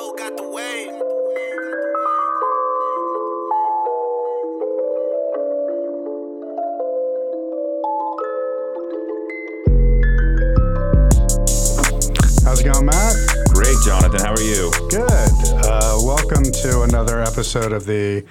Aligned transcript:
Lambo 0.00 0.16
got 0.16 0.36
the 0.36 0.48
wave. 0.48 0.90
How's 12.44 12.60
it 12.60 12.72
going, 12.72 12.86
Matt? 12.86 13.14
Great, 13.52 13.76
Jonathan. 13.84 14.20
How 14.20 14.32
are 14.32 14.40
you? 14.40 14.70
Good. 14.90 15.09
To 16.62 16.82
another 16.82 17.22
episode 17.22 17.72
of 17.72 17.86
the 17.86 18.22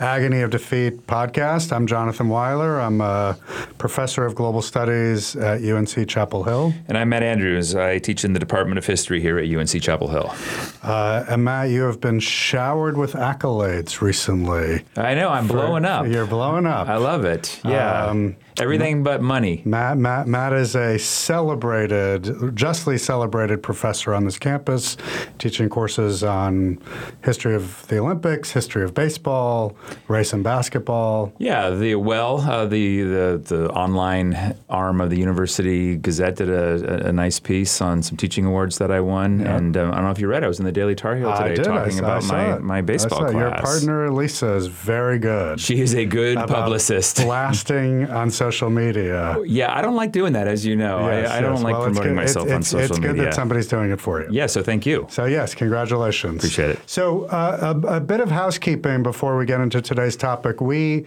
Agony 0.00 0.40
of 0.40 0.50
Defeat 0.50 1.06
podcast. 1.06 1.72
I'm 1.72 1.86
Jonathan 1.86 2.28
Weiler. 2.28 2.80
I'm 2.80 3.00
a 3.00 3.38
professor 3.78 4.26
of 4.26 4.34
global 4.34 4.60
studies 4.60 5.36
at 5.36 5.62
UNC 5.62 6.08
Chapel 6.08 6.42
Hill. 6.42 6.74
And 6.88 6.98
I'm 6.98 7.10
Matt 7.10 7.22
Andrews. 7.22 7.76
I 7.76 7.98
teach 7.98 8.24
in 8.24 8.32
the 8.32 8.40
Department 8.40 8.78
of 8.78 8.86
History 8.86 9.20
here 9.20 9.38
at 9.38 9.48
UNC 9.48 9.80
Chapel 9.80 10.08
Hill. 10.08 10.34
Uh, 10.82 11.26
and 11.28 11.44
Matt, 11.44 11.70
you 11.70 11.82
have 11.82 12.00
been 12.00 12.18
showered 12.18 12.96
with 12.96 13.12
accolades 13.12 14.00
recently. 14.00 14.82
I 14.96 15.14
know. 15.14 15.28
I'm 15.28 15.46
blowing 15.46 15.84
up. 15.84 16.08
You're 16.08 16.26
blowing 16.26 16.66
up. 16.66 16.88
I 16.88 16.96
love 16.96 17.24
it. 17.24 17.60
Yeah. 17.64 18.06
Um, 18.06 18.34
Everything 18.58 19.02
but 19.02 19.20
money. 19.20 19.62
Matt, 19.64 19.98
Matt, 19.98 20.26
Matt 20.26 20.52
is 20.52 20.74
a 20.74 20.98
celebrated, 20.98 22.54
justly 22.54 22.96
celebrated 22.96 23.62
professor 23.62 24.14
on 24.14 24.24
this 24.24 24.38
campus, 24.38 24.96
teaching 25.38 25.68
courses 25.68 26.24
on 26.24 26.80
history 27.22 27.54
of 27.54 27.86
the 27.88 27.98
Olympics, 27.98 28.52
history 28.52 28.82
of 28.82 28.94
baseball, 28.94 29.76
race 30.08 30.32
and 30.32 30.42
basketball. 30.42 31.32
Yeah. 31.38 31.70
The 31.70 31.96
well, 31.96 32.40
uh, 32.40 32.66
the, 32.66 33.02
the 33.02 33.42
the 33.44 33.70
online 33.70 34.56
arm 34.68 35.00
of 35.00 35.10
the 35.10 35.18
University 35.18 35.96
Gazette 35.96 36.36
did 36.36 36.48
a, 36.48 37.06
a, 37.06 37.08
a 37.08 37.12
nice 37.12 37.38
piece 37.38 37.80
on 37.80 38.02
some 38.02 38.16
teaching 38.16 38.46
awards 38.46 38.78
that 38.78 38.90
I 38.90 39.00
won. 39.00 39.40
And 39.40 39.76
um, 39.76 39.92
I 39.92 39.96
don't 39.96 40.04
know 40.04 40.10
if 40.10 40.18
you 40.18 40.28
read. 40.28 40.42
it. 40.42 40.46
I 40.46 40.48
was 40.48 40.58
in 40.58 40.64
the 40.64 40.72
Daily 40.72 40.94
Tar 40.94 41.16
Heel 41.16 41.36
today 41.36 41.62
talking 41.62 41.96
I, 41.96 41.98
about 41.98 42.24
I 42.24 42.26
my 42.26 42.56
it. 42.56 42.62
my 42.62 42.80
baseball 42.80 43.20
class. 43.20 43.32
Your 43.32 43.50
partner 43.50 44.10
Lisa 44.10 44.54
is 44.54 44.66
very 44.66 45.18
good. 45.18 45.60
She 45.60 45.80
is 45.80 45.94
a 45.94 46.04
good 46.06 46.38
publicist. 46.38 47.16
Blasting 47.26 48.08
on 48.10 48.30
social 48.46 48.70
media. 48.70 49.36
Yeah, 49.44 49.76
I 49.76 49.82
don't 49.82 49.96
like 49.96 50.12
doing 50.12 50.32
that, 50.34 50.46
as 50.48 50.64
you 50.64 50.76
know. 50.76 51.08
Yes, 51.08 51.30
I, 51.30 51.38
I 51.38 51.40
don't 51.40 51.54
yes. 51.56 51.62
like 51.64 51.74
Well, 51.74 51.84
promoting 51.84 52.12
good. 52.14 52.16
Myself 52.16 52.46
it's, 52.46 52.54
on 52.54 52.62
social 52.62 52.96
media. 52.96 53.10
It's 53.10 53.18
good 53.18 53.26
that 53.26 53.34
somebody's 53.34 53.68
doing 53.68 53.90
it 53.90 54.00
for 54.00 54.22
you. 54.22 54.28
yeah, 54.30 54.46
so 54.46 54.62
thank 54.62 54.86
you. 54.86 55.06
So 55.10 55.24
yes, 55.24 55.54
congratulations. 55.54 56.36
Appreciate 56.42 56.70
it. 56.70 56.78
So 56.86 57.24
uh, 57.26 57.74
a, 57.84 57.96
a 57.96 58.00
bit 58.00 58.20
of 58.20 58.30
housekeeping 58.30 59.02
before 59.02 59.36
we 59.36 59.46
get 59.46 59.60
into 59.60 59.80
today's 59.82 60.16
topic. 60.16 60.60
We 60.60 61.06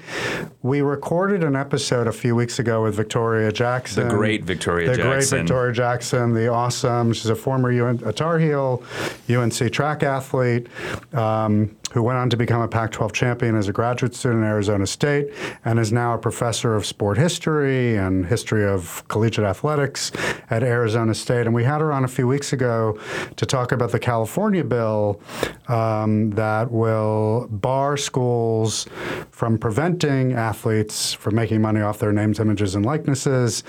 we 0.61 0.81
recorded 0.81 1.43
an 1.43 1.55
episode 1.55 2.07
a 2.07 2.11
few 2.11 2.35
weeks 2.35 2.59
ago 2.59 2.83
with 2.83 2.95
Victoria 2.95 3.51
Jackson, 3.51 4.07
The 4.07 4.13
great 4.15 4.43
Victoria 4.43 4.89
the 4.89 4.97
Jackson. 4.97 5.11
great 5.11 5.29
Victoria 5.47 5.73
Jackson, 5.73 6.33
the 6.33 6.47
awesome. 6.49 7.13
She's 7.13 7.29
a 7.29 7.35
former 7.35 7.71
UN, 7.71 8.01
a 8.05 8.13
Tar 8.13 8.39
Heel, 8.39 8.83
UNC 9.29 9.71
track 9.71 10.03
athlete. 10.03 10.67
Um, 11.13 11.75
who 11.91 12.03
went 12.03 12.17
on 12.17 12.29
to 12.29 12.37
become 12.37 12.61
a 12.61 12.67
Pac 12.67 12.91
12 12.91 13.13
champion 13.13 13.55
as 13.55 13.67
a 13.67 13.73
graduate 13.73 14.15
student 14.15 14.43
at 14.43 14.47
Arizona 14.47 14.85
State 14.85 15.33
and 15.65 15.79
is 15.79 15.91
now 15.91 16.13
a 16.13 16.17
professor 16.17 16.75
of 16.75 16.85
sport 16.85 17.17
history 17.17 17.95
and 17.95 18.25
history 18.25 18.65
of 18.65 19.03
collegiate 19.07 19.45
athletics 19.45 20.11
at 20.49 20.63
Arizona 20.63 21.13
State. 21.13 21.45
And 21.45 21.53
we 21.53 21.63
had 21.63 21.81
her 21.81 21.91
on 21.91 22.03
a 22.03 22.07
few 22.07 22.27
weeks 22.27 22.53
ago 22.53 22.99
to 23.35 23.45
talk 23.45 23.71
about 23.71 23.91
the 23.91 23.99
California 23.99 24.63
bill 24.63 25.21
um, 25.67 26.31
that 26.31 26.71
will 26.71 27.47
bar 27.49 27.97
schools 27.97 28.87
from 29.31 29.57
preventing 29.57 30.33
athletes 30.33 31.13
from 31.13 31.35
making 31.35 31.61
money 31.61 31.81
off 31.81 31.99
their 31.99 32.11
names, 32.11 32.39
images, 32.39 32.75
and 32.75 32.85
likenesses. 32.85 33.63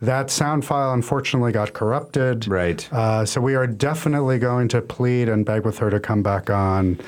That 0.00 0.30
sound 0.30 0.64
file 0.64 0.92
unfortunately 0.92 1.52
got 1.52 1.72
corrupted. 1.72 2.46
Right. 2.46 2.90
Uh, 2.92 3.24
so 3.26 3.40
we 3.40 3.54
are 3.54 3.66
definitely 3.66 4.38
going 4.38 4.68
to 4.68 4.80
plead 4.80 5.28
and 5.28 5.44
beg 5.44 5.64
with 5.64 5.78
her 5.78 5.90
to 5.90 5.98
come 5.98 6.22
back 6.22 6.50
on 6.50 7.00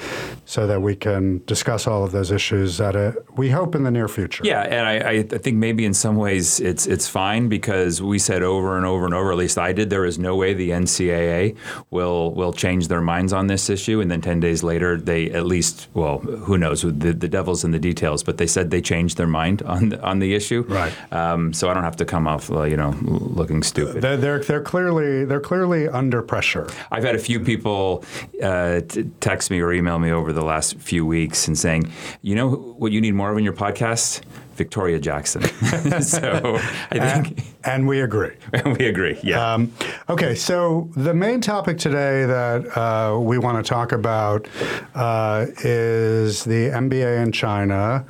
so 0.44 0.66
that 0.66 0.83
we 0.83 0.96
can 0.96 1.42
discuss 1.46 1.86
all 1.86 2.02
of 2.02 2.11
those 2.11 2.33
issues 2.33 2.80
at 2.80 2.96
a, 2.96 3.14
we 3.36 3.50
hope 3.50 3.77
in 3.77 3.84
the 3.84 3.91
near 3.91 4.08
future. 4.08 4.42
Yeah, 4.44 4.62
and 4.62 4.86
I, 4.86 5.18
I 5.18 5.22
think 5.22 5.56
maybe 5.56 5.84
in 5.84 5.94
some 5.94 6.16
ways 6.16 6.58
it's 6.58 6.86
it's 6.86 7.08
fine 7.08 7.48
because 7.48 8.02
we 8.02 8.18
said 8.18 8.42
over 8.42 8.77
and 8.77 8.84
over 8.84 9.05
and 9.05 9.14
over, 9.14 9.30
at 9.30 9.39
least 9.39 9.58
I 9.58 9.72
did, 9.72 9.90
there 9.90 10.05
is 10.05 10.18
no 10.18 10.34
way 10.34 10.55
the 10.55 10.70
NCAA 10.70 11.57
will 11.90 12.34
will 12.34 12.52
change 12.52 12.89
their 12.89 13.01
minds 13.01 13.33
on 13.33 13.46
this 13.46 13.70
issue, 13.70 14.01
and 14.01 14.11
then 14.11 14.20
ten 14.20 14.40
days 14.40 14.64
later 14.64 14.96
they 14.96 15.30
at 15.30 15.46
least 15.46 15.89
well 15.95 16.18
who 16.18 16.58
knows 16.58 16.83
the, 16.83 16.90
the 16.90 17.28
devil's 17.28 17.62
in 17.62 17.70
the 17.70 17.78
details, 17.78 18.24
but 18.24 18.39
they 18.39 18.46
said 18.46 18.70
they 18.70 18.83
changed 18.83 19.17
their 19.17 19.28
mind 19.28 19.62
on 19.62 19.90
the, 19.90 20.02
on 20.02 20.18
the 20.18 20.34
issue. 20.34 20.62
Right. 20.68 20.92
Um, 21.12 21.52
so 21.52 21.70
I 21.70 21.74
don't 21.74 21.84
have 21.84 21.96
to 21.96 22.05
come 22.05 22.27
off 22.27 22.51
uh, 22.51 22.64
you 22.64 22.77
know 22.77 22.80
looking 22.89 23.63
stupid. 23.63 24.02
They're, 24.02 24.17
they're, 24.17 24.39
they're 24.41 24.63
clearly 24.63 25.24
they're 25.24 25.41
clearly 25.41 25.89
under 25.89 26.23
pressure. 26.23 26.68
I've 26.91 27.05
had 27.05 27.14
a 27.14 27.18
few 27.18 27.41
people 27.41 28.05
uh, 28.42 28.80
t- 28.80 29.11
text 29.20 29.51
me 29.51 29.61
or 29.61 29.73
email 29.73 29.98
me 29.98 30.11
over 30.11 30.33
the 30.33 30.45
last 30.45 30.77
few 30.79 31.05
weeks 31.07 31.46
and 31.48 31.58
saying, 31.58 31.90
you 32.23 32.35
know 32.35 32.51
what 32.51 32.92
you 32.92 33.01
need 33.01 33.14
more 33.14 33.30
of 33.30 33.39
in 33.39 33.45
your 33.45 33.52
podcast? 33.52 34.23
Victoria 34.61 34.98
Jackson. 34.98 35.42
so 36.02 36.58
I 36.90 37.23
think 37.23 37.46
And 37.64 37.89
we 37.89 38.02
agree. 38.02 38.36
we 38.67 38.85
agree. 38.85 39.19
Yeah. 39.23 39.55
Um, 39.55 39.73
okay, 40.11 40.35
so 40.35 40.90
the 40.96 41.14
main 41.14 41.40
topic 41.40 41.79
today 41.79 42.27
that 42.27 42.77
uh, 42.77 43.19
we 43.19 43.39
want 43.39 43.64
to 43.64 43.67
talk 43.67 43.92
about 43.92 44.46
uh, 44.95 45.46
is 45.64 46.45
the 46.45 46.69
NBA 46.69 47.23
in 47.23 47.33
China, 47.33 48.05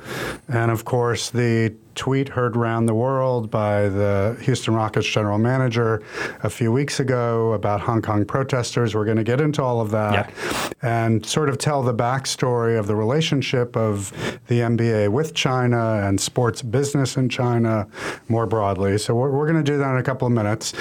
and 0.49 0.71
of 0.71 0.83
course 0.83 1.29
the 1.29 1.73
tweet 2.01 2.29
heard 2.29 2.57
around 2.57 2.87
the 2.87 2.95
world 2.95 3.51
by 3.51 3.87
the 3.87 4.35
Houston 4.41 4.73
Rockets 4.73 5.05
general 5.05 5.37
manager 5.37 6.01
a 6.41 6.49
few 6.49 6.71
weeks 6.71 6.99
ago 6.99 7.53
about 7.53 7.79
Hong 7.79 8.01
Kong 8.01 8.25
protesters. 8.25 8.95
We're 8.95 9.05
going 9.05 9.17
to 9.17 9.23
get 9.23 9.39
into 9.39 9.61
all 9.61 9.79
of 9.79 9.91
that 9.91 10.33
and 10.81 11.23
sort 11.23 11.47
of 11.47 11.59
tell 11.59 11.83
the 11.83 11.93
backstory 11.93 12.79
of 12.79 12.87
the 12.87 12.95
relationship 12.95 13.77
of 13.77 14.09
the 14.47 14.61
NBA 14.61 15.09
with 15.09 15.35
China 15.35 16.01
and 16.03 16.19
sports 16.19 16.63
business 16.63 17.17
in 17.17 17.29
China 17.29 17.87
more 18.29 18.47
broadly. 18.47 18.97
So 18.97 19.13
we're, 19.13 19.29
we're 19.29 19.45
going 19.45 19.63
to 19.63 19.71
do 19.71 19.77
that 19.77 19.91
in 19.91 19.97
a 19.97 20.03
couple 20.03 20.25
of 20.25 20.33
minutes. 20.33 20.73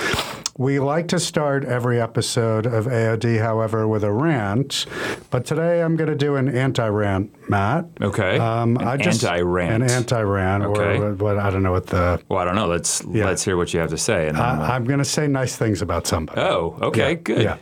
We 0.58 0.78
like 0.78 1.08
to 1.08 1.18
start 1.20 1.64
every 1.64 2.00
episode 2.00 2.66
of 2.66 2.86
AOD, 2.86 3.38
however, 3.40 3.86
with 3.88 4.04
a 4.04 4.12
rant, 4.12 4.84
but 5.30 5.46
today 5.46 5.80
I'm 5.82 5.96
going 5.96 6.10
to 6.10 6.16
do 6.16 6.36
an 6.36 6.48
anti-rant, 6.54 7.48
Matt. 7.48 7.86
Okay. 8.00 8.36
Um, 8.38 8.76
An 8.76 8.86
I 8.88 8.96
just, 8.98 9.24
anti-rant. 9.24 9.84
An 9.84 9.90
anti-rant, 9.90 10.64
Okay. 10.64 10.98
or 10.98 11.14
what 11.14 11.38
I 11.38 11.48
don't 11.50 11.62
know 11.62 11.72
what 11.72 11.86
the. 11.86 12.20
well, 12.28 12.40
I 12.40 12.44
don't 12.44 12.56
know. 12.56 12.66
Let's 12.66 13.02
let's 13.04 13.42
hear 13.44 13.56
what 13.56 13.72
you 13.72 13.80
have 13.80 13.90
to 13.90 13.96
say. 13.98 14.28
And 14.28 14.36
we'll- 14.36 14.46
I, 14.46 14.74
I'm 14.74 14.84
going 14.84 14.98
to 14.98 15.04
say 15.04 15.26
nice 15.28 15.56
things 15.56 15.80
about 15.82 16.06
somebody. 16.06 16.40
oh, 16.40 16.76
okay, 16.82 17.10
Yeah, 17.10 17.14
good. 17.14 17.42
Yeah. 17.42 17.56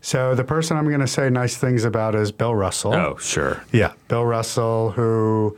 So 0.00 0.36
the 0.36 0.44
person 0.44 0.76
I'm 0.76 0.86
going 0.86 1.00
to 1.00 1.08
say 1.08 1.28
nice 1.30 1.56
things 1.56 1.84
about 1.84 2.14
is 2.14 2.30
Bill 2.30 2.54
Russell. 2.54 2.94
Oh, 2.94 3.16
sure. 3.16 3.64
Yeah, 3.72 3.92
Bill 4.06 4.24
Russell, 4.24 4.92
who 4.92 5.56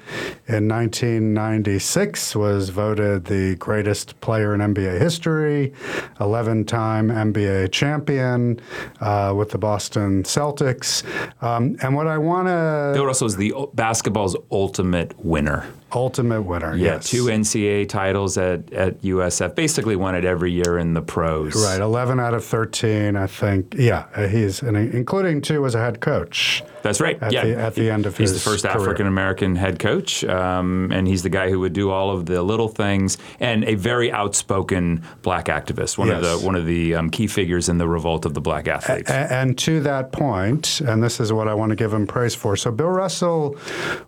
in 0.49 0.67
1996 0.69 2.35
was 2.35 2.71
voted 2.71 3.27
the 3.27 3.57
greatest 3.57 4.19
player 4.23 4.55
in 4.55 4.61
NBA 4.61 4.99
history, 4.99 5.75
11 6.21 6.60
time 6.65 7.09
NBA 7.09 7.73
champion 7.73 8.61
uh, 9.01 9.35
with 9.37 9.51
the 9.51 9.59
Boston 9.59 10.23
Celtics. 10.23 11.05
Um, 11.43 11.77
and 11.83 11.95
what 11.95 12.07
I 12.07 12.19
want 12.19 12.49
to. 12.49 12.93
Bill 12.95 13.07
Russell 13.07 13.27
is 13.27 13.37
the 13.37 13.53
basketball's 13.75 14.37
ultimate 14.51 15.19
winner. 15.25 15.67
Ultimate 15.93 16.43
winner. 16.43 16.75
Yeah, 16.77 16.95
yes. 16.95 17.09
two 17.11 17.25
NCAA 17.25 17.89
titles 17.89 18.39
at, 18.39 18.73
at 18.73 19.01
USF. 19.03 19.55
Basically, 19.55 19.97
won 19.97 20.15
it 20.15 20.25
every 20.25 20.53
year 20.53 20.79
in 20.79 20.95
the 20.95 21.03
pros. 21.03 21.55
Right, 21.55 21.81
11 21.81 22.21
out 22.21 22.35
of 22.35 22.45
13, 22.45 23.17
I 23.17 23.27
think. 23.27 23.75
Yeah, 23.77 24.07
uh, 24.15 24.29
he's, 24.29 24.63
and 24.63 24.77
including 24.77 25.41
two 25.41 25.65
as 25.67 25.75
a 25.75 25.79
head 25.81 26.01
coach. 26.01 26.63
That's 26.83 26.99
right. 27.01 27.23
At 27.23 27.33
yeah, 27.33 27.45
the- 27.45 27.57
at 27.59 27.75
the 27.75 27.91
end 27.91 28.07
of 28.07 28.17
he's 28.17 28.31
his 28.31 28.43
the 28.43 28.51
first. 28.51 28.65
African 28.65 29.07
American 29.07 29.55
head 29.57 29.79
coach, 29.79 30.25
um, 30.25 30.91
and 30.93 31.07
he's 31.07 31.23
the 31.23 31.29
guy 31.29 31.51
who 31.51 31.61
would 31.61 31.75
do 31.75 31.91
all 31.91 32.11
of 32.11 32.25
the 32.25 32.43
little 32.43 32.69
things, 32.69 33.19
and 33.39 33.65
a 33.65 33.75
very 33.75 34.11
outspoken 34.11 35.03
black 35.23 35.47
activist. 35.47 35.99
One 35.99 36.09
of 36.11 36.23
Yes. 36.23 36.41
the 36.41 36.47
one 36.47 36.55
of 36.55 36.65
the 36.65 36.95
um, 36.95 37.11
key 37.11 37.27
figures 37.27 37.69
in 37.69 37.77
the 37.77 37.87
revolt 37.87 38.25
of 38.25 38.33
the 38.33 38.41
black 38.41 38.67
athletes. 38.67 39.11
A- 39.11 39.31
And 39.31 39.59
to 39.59 39.81
that 39.81 40.13
point, 40.13 40.81
and 40.81 41.03
this 41.03 41.21
is 41.21 41.33
what 41.35 41.49
I 41.49 41.55
want 41.55 41.69
to 41.71 41.77
give 41.77 41.93
him 41.93 42.07
praise 42.07 42.35
for. 42.35 42.57
So 42.57 42.71
Bill 42.71 42.89
Russell 42.89 43.57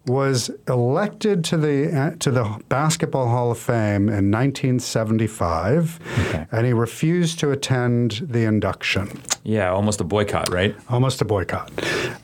was 0.07 0.51
elected 0.67 1.45
to 1.45 1.57
the 1.59 1.72
to 2.19 2.31
the 2.31 2.61
Basketball 2.69 3.29
Hall 3.29 3.51
of 3.51 3.59
Fame 3.59 4.09
in 4.09 4.31
1975, 4.31 5.99
Okay. 6.29 6.47
and 6.53 6.67
he 6.67 6.73
refused 6.73 7.39
to 7.41 7.51
attend 7.51 8.23
the 8.29 8.45
induction. 8.45 9.09
yeah, 9.45 9.71
almost 9.71 10.01
a 10.01 10.05
boycott, 10.05 10.53
right? 10.53 10.75
Almost 10.89 11.21
a 11.21 11.25
boycott. 11.25 11.71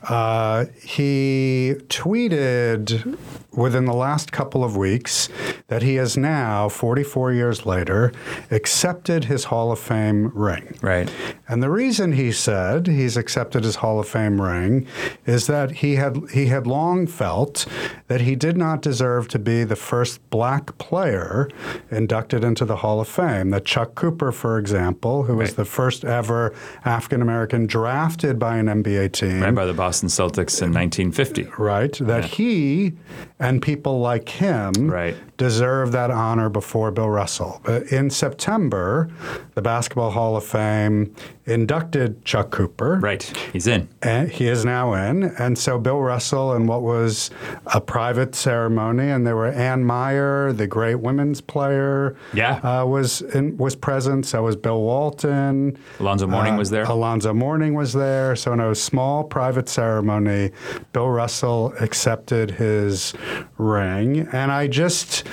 Uh, 0.03 0.65
he 0.83 1.75
tweeted 1.87 3.17
within 3.51 3.85
the 3.85 3.93
last 3.93 4.31
couple 4.31 4.63
of 4.63 4.77
weeks 4.77 5.27
that 5.67 5.81
he 5.81 5.95
has 5.95 6.15
now, 6.17 6.69
44 6.69 7.33
years 7.33 7.65
later, 7.65 8.11
accepted 8.51 9.25
his 9.25 9.45
Hall 9.45 9.71
of 9.71 9.79
Fame 9.79 10.29
ring. 10.29 10.77
Right. 10.81 11.11
And 11.47 11.63
the 11.63 11.69
reason 11.69 12.13
he 12.13 12.31
said 12.31 12.87
he's 12.87 13.17
accepted 13.17 13.63
his 13.63 13.77
Hall 13.77 13.99
of 13.99 14.07
Fame 14.07 14.41
ring 14.41 14.87
is 15.25 15.47
that 15.47 15.71
he 15.71 15.95
had 15.95 16.17
he 16.31 16.47
had 16.47 16.67
long 16.67 17.07
felt 17.07 17.65
that 18.07 18.21
he 18.21 18.35
did 18.35 18.55
not 18.55 18.81
deserve 18.81 19.27
to 19.29 19.39
be 19.39 19.63
the 19.63 19.75
first 19.75 20.27
black 20.29 20.77
player 20.77 21.49
inducted 21.91 22.43
into 22.43 22.65
the 22.65 22.77
Hall 22.77 23.01
of 23.01 23.07
Fame. 23.07 23.49
That 23.49 23.65
Chuck 23.65 23.95
Cooper, 23.95 24.31
for 24.31 24.57
example, 24.59 25.23
who 25.23 25.35
was 25.35 25.55
the 25.55 25.65
first 25.65 26.05
ever 26.05 26.53
African 26.85 27.21
American 27.21 27.65
drafted 27.65 28.37
by 28.37 28.57
an 28.57 28.67
NBA 28.67 29.11
team, 29.13 29.41
Right 29.41 29.55
by 29.55 29.65
the 29.65 29.73
Boston 29.79 30.09
Celtics 30.09 30.61
in 30.61 30.73
1950. 30.73 31.43
right? 31.57 31.93
That 32.01 32.25
he 32.25 32.91
and 33.39 33.61
people 33.61 34.01
like 34.01 34.27
him 34.27 34.73
Right. 34.91 35.15
Deserve 35.39 35.91
that 35.93 36.11
honor 36.11 36.49
before 36.49 36.91
Bill 36.91 37.09
Russell. 37.09 37.61
But 37.63 37.91
in 37.91 38.09
September, 38.09 39.09
the 39.55 39.61
Basketball 39.61 40.11
Hall 40.11 40.35
of 40.35 40.43
Fame 40.45 41.15
inducted 41.45 42.23
Chuck 42.25 42.51
Cooper. 42.51 42.99
Right. 43.01 43.23
He's 43.51 43.65
in. 43.65 43.87
And 44.03 44.29
he 44.29 44.47
is 44.47 44.63
now 44.65 44.93
in. 44.93 45.23
And 45.39 45.57
so 45.57 45.79
Bill 45.79 45.99
Russell, 46.01 46.53
in 46.53 46.67
what 46.67 46.83
was 46.83 47.31
a 47.73 47.81
private 47.81 48.35
ceremony, 48.35 49.09
and 49.09 49.25
there 49.25 49.35
were 49.35 49.47
Ann 49.47 49.83
Meyer, 49.83 50.53
the 50.53 50.67
great 50.67 50.95
women's 50.95 51.41
player, 51.41 52.15
Yeah. 52.33 52.57
uh, 52.57 52.85
was 52.85 53.21
in, 53.21 53.57
was 53.57 53.75
present. 53.75 54.25
So 54.27 54.43
was 54.43 54.55
Bill 54.57 54.81
Walton. 54.81 55.77
Alonzo 55.99 56.27
Mourning 56.27 56.53
Uh, 56.55 56.57
was 56.57 56.69
there. 56.69 56.83
Alonzo 56.83 57.33
Mourning 57.33 57.73
was 57.73 57.93
there. 57.93 58.35
So 58.35 58.53
in 58.53 58.59
a 58.59 58.75
small 58.75 59.23
private 59.23 59.69
ceremony, 59.69 60.51
Bill 60.91 61.09
Russell 61.09 61.73
accepted 61.79 62.51
his 62.51 63.13
ring. 63.57 64.27
And 64.33 64.51
I 64.51 64.67
just 64.67 65.25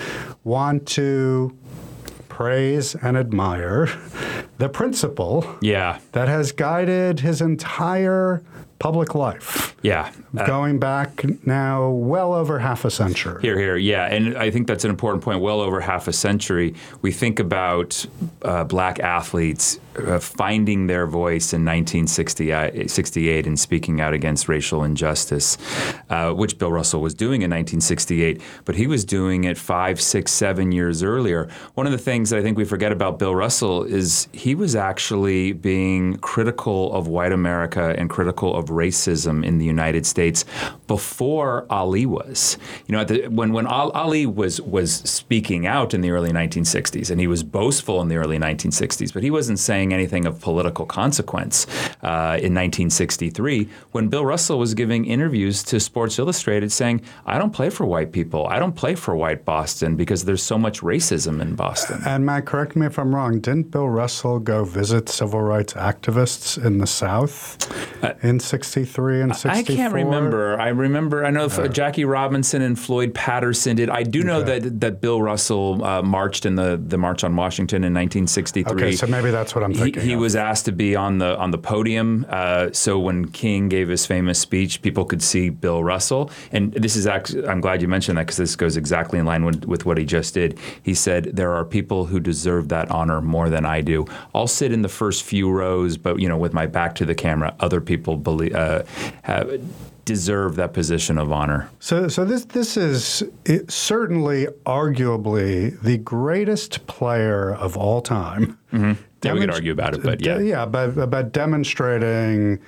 want 0.44 0.86
to 0.88 1.56
praise 2.28 2.94
and 2.96 3.16
admire 3.16 3.88
the 4.58 4.68
principle 4.68 5.44
Yeah. 5.60 5.98
that 6.12 6.28
has 6.28 6.52
guided 6.52 7.20
his 7.20 7.40
entire 7.40 8.42
public 8.78 9.14
life, 9.14 9.74
Yeah. 9.82 10.10
Uh, 10.36 10.44
going 10.44 10.78
back 10.78 11.24
now 11.46 11.88
well 11.88 12.34
over 12.34 12.58
half 12.58 12.84
a 12.84 12.90
century. 12.90 13.40
Here, 13.40 13.58
here, 13.58 13.76
yeah, 13.78 14.04
and 14.04 14.36
I 14.36 14.50
think 14.50 14.66
that's 14.66 14.84
an 14.84 14.90
important 14.90 15.24
point. 15.24 15.40
Well 15.40 15.62
over 15.62 15.80
half 15.80 16.08
a 16.08 16.12
century, 16.12 16.74
we 17.00 17.10
think 17.10 17.38
about 17.40 18.04
uh, 18.42 18.64
black 18.64 18.98
athletes 19.00 19.78
uh, 19.96 20.18
finding 20.18 20.86
their 20.86 21.06
voice 21.06 21.52
in 21.52 21.64
1968 21.64 23.46
and 23.46 23.58
speaking 23.58 24.00
out 24.00 24.12
against 24.12 24.48
racial 24.48 24.84
injustice, 24.84 25.58
uh, 26.10 26.32
which 26.32 26.58
Bill 26.58 26.72
Russell 26.72 27.00
was 27.00 27.14
doing 27.14 27.42
in 27.42 27.50
1968, 27.50 28.40
but 28.64 28.74
he 28.74 28.86
was 28.86 29.04
doing 29.04 29.44
it 29.44 29.58
five, 29.58 30.00
six, 30.00 30.32
seven 30.32 30.72
years 30.72 31.02
earlier. 31.02 31.48
One 31.74 31.86
of 31.86 31.92
the 31.92 31.98
things 31.98 32.30
that 32.30 32.38
I 32.38 32.42
think 32.42 32.56
we 32.56 32.64
forget 32.64 32.92
about 32.92 33.18
Bill 33.18 33.34
Russell 33.34 33.84
is 33.84 34.28
he 34.32 34.54
was 34.54 34.76
actually 34.76 35.52
being 35.52 36.16
critical 36.18 36.92
of 36.92 37.08
white 37.08 37.32
America 37.32 37.94
and 37.98 38.10
critical 38.10 38.54
of 38.56 38.66
racism 38.66 39.44
in 39.44 39.58
the 39.58 39.64
United 39.64 40.06
States 40.06 40.44
before 40.86 41.66
Ali 41.70 42.06
was. 42.06 42.58
You 42.86 42.96
know, 42.96 43.04
the, 43.04 43.28
when 43.28 43.52
when 43.52 43.66
Ali 43.66 44.26
was 44.26 44.60
was 44.60 44.94
speaking 44.94 45.66
out 45.66 45.94
in 45.94 46.00
the 46.00 46.10
early 46.10 46.30
1960s, 46.30 47.10
and 47.10 47.20
he 47.20 47.26
was 47.26 47.42
boastful 47.42 48.00
in 48.00 48.08
the 48.08 48.16
early 48.16 48.38
1960s, 48.38 49.12
but 49.12 49.22
he 49.22 49.30
wasn't 49.30 49.58
saying 49.58 49.85
anything 49.92 50.26
of 50.26 50.40
political 50.40 50.86
consequence 50.86 51.66
uh, 52.02 52.38
in 52.40 52.54
1963. 52.54 53.68
When 53.92 54.08
Bill 54.08 54.24
Russell 54.24 54.58
was 54.58 54.74
giving 54.74 55.04
interviews 55.04 55.62
to 55.64 55.80
Sports 55.80 56.18
Illustrated, 56.18 56.72
saying, 56.72 57.00
"I 57.26 57.38
don't 57.38 57.52
play 57.52 57.70
for 57.70 57.84
white 57.86 58.12
people. 58.12 58.46
I 58.48 58.58
don't 58.58 58.74
play 58.74 58.94
for 58.94 59.14
white 59.16 59.44
Boston 59.44 59.96
because 59.96 60.24
there's 60.24 60.42
so 60.42 60.58
much 60.58 60.80
racism 60.80 61.40
in 61.40 61.54
Boston." 61.54 62.00
And 62.06 62.24
Matt, 62.26 62.46
correct 62.46 62.76
me 62.76 62.86
if 62.86 62.98
I'm 62.98 63.14
wrong. 63.14 63.40
Didn't 63.40 63.70
Bill 63.70 63.88
Russell 63.88 64.38
go 64.38 64.64
visit 64.64 65.08
civil 65.08 65.40
rights 65.42 65.72
activists 65.74 66.62
in 66.62 66.78
the 66.78 66.86
South 66.86 67.56
in 68.22 68.40
'63 68.40 69.20
and 69.22 69.36
'64? 69.36 69.50
Uh, 69.50 69.54
I 69.58 69.62
can't 69.62 69.94
remember. 69.94 70.60
I 70.60 70.68
remember. 70.68 71.24
I 71.24 71.30
know 71.30 71.44
Uh. 71.44 71.62
if 71.64 71.72
Jackie 71.72 72.04
Robinson 72.04 72.62
and 72.62 72.78
Floyd 72.78 73.14
Patterson 73.14 73.76
did. 73.76 73.90
I 73.90 74.02
do 74.02 74.22
know 74.22 74.42
that 74.42 74.80
that 74.80 75.00
Bill 75.00 75.20
Russell 75.22 75.84
uh, 75.84 76.02
marched 76.02 76.46
in 76.46 76.54
the 76.56 76.80
the 76.82 76.98
March 76.98 77.24
on 77.24 77.36
Washington 77.36 77.84
in 77.84 77.92
1963. 77.94 78.72
Okay, 78.72 78.92
so 78.96 79.06
maybe 79.06 79.30
that's 79.30 79.54
what 79.54 79.64
I'm 79.64 79.72
He, 79.76 79.92
he 80.00 80.16
was 80.16 80.34
asked 80.36 80.64
to 80.66 80.72
be 80.72 80.96
on 80.96 81.18
the 81.18 81.36
on 81.38 81.50
the 81.50 81.58
podium, 81.58 82.26
uh, 82.28 82.72
so 82.72 82.98
when 82.98 83.28
King 83.28 83.68
gave 83.68 83.88
his 83.88 84.06
famous 84.06 84.38
speech, 84.38 84.82
people 84.82 85.04
could 85.04 85.22
see 85.22 85.50
Bill 85.50 85.82
Russell. 85.84 86.30
And 86.52 86.72
this 86.72 86.96
is 86.96 87.06
actually, 87.06 87.46
I'm 87.46 87.60
glad 87.60 87.82
you 87.82 87.88
mentioned 87.88 88.18
that 88.18 88.26
because 88.26 88.36
this 88.36 88.56
goes 88.56 88.76
exactly 88.76 89.18
in 89.18 89.26
line 89.26 89.44
with, 89.44 89.64
with 89.64 89.86
what 89.86 89.98
he 89.98 90.04
just 90.04 90.34
did. 90.34 90.58
He 90.82 90.94
said 90.94 91.36
there 91.36 91.52
are 91.52 91.64
people 91.64 92.06
who 92.06 92.20
deserve 92.20 92.68
that 92.68 92.90
honor 92.90 93.20
more 93.20 93.48
than 93.50 93.64
I 93.64 93.80
do. 93.80 94.06
I'll 94.34 94.46
sit 94.46 94.72
in 94.72 94.82
the 94.82 94.88
first 94.88 95.22
few 95.22 95.50
rows, 95.50 95.96
but 95.96 96.20
you 96.20 96.28
know, 96.28 96.38
with 96.38 96.52
my 96.52 96.66
back 96.66 96.94
to 96.96 97.04
the 97.04 97.14
camera, 97.14 97.54
other 97.60 97.80
people 97.80 98.16
believe 98.16 98.54
uh, 98.54 98.82
have, 99.22 99.60
deserve 100.04 100.54
that 100.56 100.72
position 100.72 101.18
of 101.18 101.32
honor. 101.32 101.68
So, 101.80 102.08
so 102.08 102.24
this 102.24 102.44
this 102.46 102.76
is 102.76 103.22
it, 103.44 103.70
certainly, 103.70 104.46
arguably, 104.64 105.78
the 105.82 105.98
greatest 105.98 106.86
player 106.86 107.52
of 107.52 107.76
all 107.76 108.00
time. 108.00 108.58
Yeah, 109.26 109.34
we 109.34 109.40
could 109.40 109.50
argue 109.50 109.72
about 109.72 109.94
it, 109.94 110.02
but 110.02 110.24
yeah. 110.24 110.38
Yeah, 110.38 110.66
but, 110.66 111.10
but 111.10 111.32
demonstrating 111.32 112.58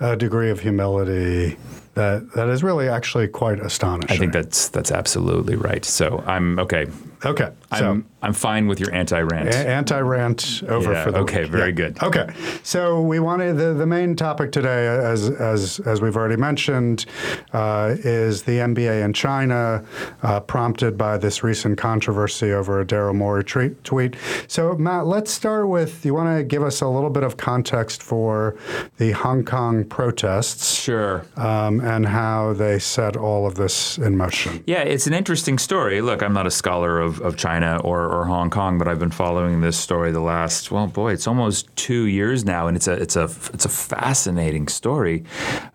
a 0.00 0.16
degree 0.16 0.50
of 0.50 0.60
humility 0.60 1.56
that 1.96 2.30
that 2.34 2.48
is 2.48 2.62
really 2.62 2.88
actually 2.88 3.26
quite 3.26 3.58
astonishing. 3.58 4.14
I 4.14 4.18
think 4.18 4.32
that's 4.32 4.68
that's 4.68 4.92
absolutely 4.92 5.56
right. 5.56 5.84
So 5.84 6.22
I'm 6.26 6.58
okay. 6.58 6.86
Okay. 7.26 7.50
So 7.78 7.90
I'm 7.90 8.06
I'm 8.22 8.32
fine 8.32 8.66
with 8.66 8.80
your 8.80 8.92
anti-rant. 8.94 9.48
a- 9.50 9.68
anti-rant 9.68 10.62
over 10.68 10.92
Yeah, 10.92 11.04
for 11.04 11.12
the 11.12 11.18
okay, 11.18 11.42
week. 11.42 11.50
very 11.52 11.68
Yeah. 11.70 11.74
good. 11.74 12.02
Okay, 12.02 12.28
so 12.62 13.00
we 13.02 13.18
wanted 13.20 13.56
the, 13.56 13.72
the 13.74 13.86
main 13.86 14.16
topic 14.16 14.52
today, 14.52 14.86
as 14.88 15.28
as 15.30 15.80
as 15.80 16.00
we've 16.00 16.16
already 16.16 16.36
mentioned, 16.36 17.06
uh, 17.52 17.94
is 17.98 18.42
the 18.42 18.58
NBA 18.60 19.04
in 19.04 19.12
China, 19.12 19.84
uh, 20.22 20.40
prompted 20.40 20.96
by 20.98 21.18
this 21.18 21.42
recent 21.44 21.78
controversy 21.78 22.52
over 22.52 22.80
a 22.80 22.84
Daryl 22.86 23.14
Morey 23.14 23.44
tweet. 23.44 23.82
tweet. 23.84 24.16
So 24.48 24.74
Matt, 24.76 25.06
let's 25.06 25.30
start 25.30 25.68
with. 25.68 26.04
You 26.06 26.14
want 26.14 26.36
to 26.38 26.44
give 26.44 26.62
us 26.62 26.80
a 26.80 26.88
little 26.88 27.10
bit 27.10 27.22
of 27.22 27.36
context 27.36 28.02
for 28.02 28.56
the 28.98 29.12
Hong 29.12 29.44
Kong 29.44 29.84
protests 29.84 30.74
Sure. 30.74 31.24
um, 31.36 31.80
and 31.80 32.06
how 32.06 32.52
they 32.54 32.78
set 32.78 33.16
all 33.16 33.46
of 33.46 33.54
this 33.56 33.98
in 33.98 34.16
motion. 34.16 34.62
Yeah, 34.66 34.80
it's 34.82 35.06
an 35.06 35.12
interesting 35.14 35.58
story. 35.58 36.00
Look, 36.00 36.22
I'm 36.22 36.32
not 36.32 36.46
a 36.46 36.50
scholar 36.50 36.98
of, 37.00 37.15
of 37.20 37.36
China 37.36 37.80
or, 37.82 38.06
or 38.06 38.24
Hong 38.24 38.50
Kong, 38.50 38.78
but 38.78 38.88
I've 38.88 38.98
been 38.98 39.10
following 39.10 39.60
this 39.60 39.78
story 39.78 40.12
the 40.12 40.20
last 40.20 40.70
well, 40.70 40.86
boy, 40.86 41.12
it's 41.12 41.26
almost 41.26 41.74
two 41.76 42.06
years 42.06 42.44
now, 42.44 42.66
and 42.66 42.76
it's 42.76 42.88
a 42.88 42.92
it's 42.92 43.16
a 43.16 43.24
it's 43.52 43.64
a 43.64 43.68
fascinating 43.68 44.68
story. 44.68 45.24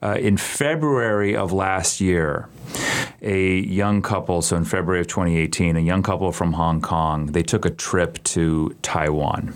Uh, 0.01 0.17
in 0.19 0.37
February 0.37 1.35
of 1.35 1.51
last 1.51 2.01
year, 2.01 2.47
a 3.21 3.59
young 3.59 4.01
couple, 4.01 4.41
so 4.41 4.55
in 4.55 4.65
February 4.65 5.01
of 5.01 5.07
2018, 5.07 5.77
a 5.77 5.79
young 5.79 6.03
couple 6.03 6.31
from 6.31 6.53
Hong 6.53 6.81
Kong, 6.81 7.27
they 7.27 7.43
took 7.43 7.65
a 7.65 7.69
trip 7.71 8.23
to 8.23 8.75
Taiwan, 8.81 9.53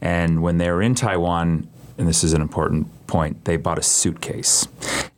and 0.00 0.42
when 0.42 0.58
they 0.58 0.70
were 0.70 0.82
in 0.82 0.94
Taiwan, 0.94 1.68
and 1.98 2.08
this 2.08 2.24
is 2.24 2.32
an 2.32 2.42
important 2.42 2.88
point, 3.06 3.44
they 3.44 3.56
bought 3.56 3.78
a 3.78 3.82
suitcase. 3.82 4.66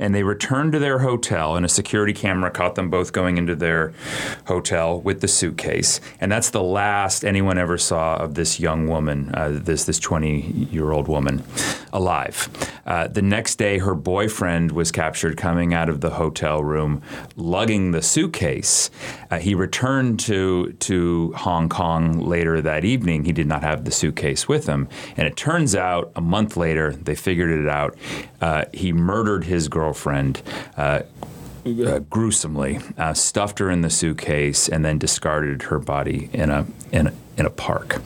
And 0.00 0.14
they 0.14 0.23
returned 0.23 0.73
to 0.73 0.79
their 0.79 1.00
hotel, 1.00 1.56
and 1.56 1.67
a 1.67 1.69
security 1.69 2.12
camera 2.12 2.50
caught 2.50 2.76
them 2.76 2.88
both 2.88 3.12
going 3.12 3.37
into 3.37 3.57
their 3.57 3.92
hotel 4.47 5.00
with 5.00 5.21
the 5.21 5.28
suitcase. 5.28 6.00
And 6.21 6.30
that's 6.30 6.50
the 6.50 6.62
last 6.62 7.25
anyone 7.25 7.59
ever 7.59 7.78
saw 7.78 8.16
of 8.16 8.35
this 8.35 8.61
young 8.61 8.87
woman, 8.87 9.35
uh, 9.35 9.59
this 9.61 9.85
this 9.85 9.99
20 9.99 10.68
year 10.71 10.92
old 10.92 11.09
woman, 11.09 11.42
alive. 11.92 12.49
Uh, 12.87 13.09
the 13.09 13.23
next 13.23 13.57
day, 13.57 13.78
her 13.78 13.95
boyfriend 13.95 14.73
was 14.73 14.92
captured 14.92 15.37
coming 15.37 15.75
out 15.75 15.88
of 15.88 16.00
the 16.00 16.11
hotel 16.11 16.62
room, 16.62 17.02
lugging 17.37 17.90
the 17.90 18.02
suitcase. 18.02 18.90
Uh, 19.30 19.38
he 19.38 19.54
returned 19.54 20.21
to 20.21 20.73
to 20.75 21.33
Hong 21.37 21.68
Kong 21.68 22.21
later 22.21 22.62
that 22.62 22.85
evening. 22.85 23.25
He 23.25 23.33
did 23.33 23.47
not 23.47 23.62
have 23.62 23.85
the 23.85 23.90
suitcase 23.90 24.47
with 24.47 24.66
him, 24.66 24.88
and 25.16 25.26
it 25.26 25.37
turns 25.37 25.75
out 25.75 26.12
a 26.14 26.21
month 26.21 26.57
later 26.57 26.92
they 26.92 27.14
figured 27.14 27.50
it 27.50 27.68
out. 27.68 27.77
Uh, 28.40 28.64
he 28.73 28.92
murdered 28.92 29.44
his 29.44 29.68
girlfriend. 29.68 30.42
Uh, 30.76 31.02
uh, 31.66 31.99
gruesomely, 32.11 32.78
uh, 32.97 33.12
stuffed 33.12 33.58
her 33.58 33.70
in 33.70 33.82
the 33.82 33.90
suitcase, 33.90 34.68
and 34.68 34.85
then 34.85 34.97
discarded 34.97 35.62
her 35.62 35.78
body 35.78 36.30
in 36.32 36.50
a 36.50 36.66
in 36.92 37.08
a, 37.08 37.12
in 37.37 37.44
a 37.44 37.50
park. 37.50 38.00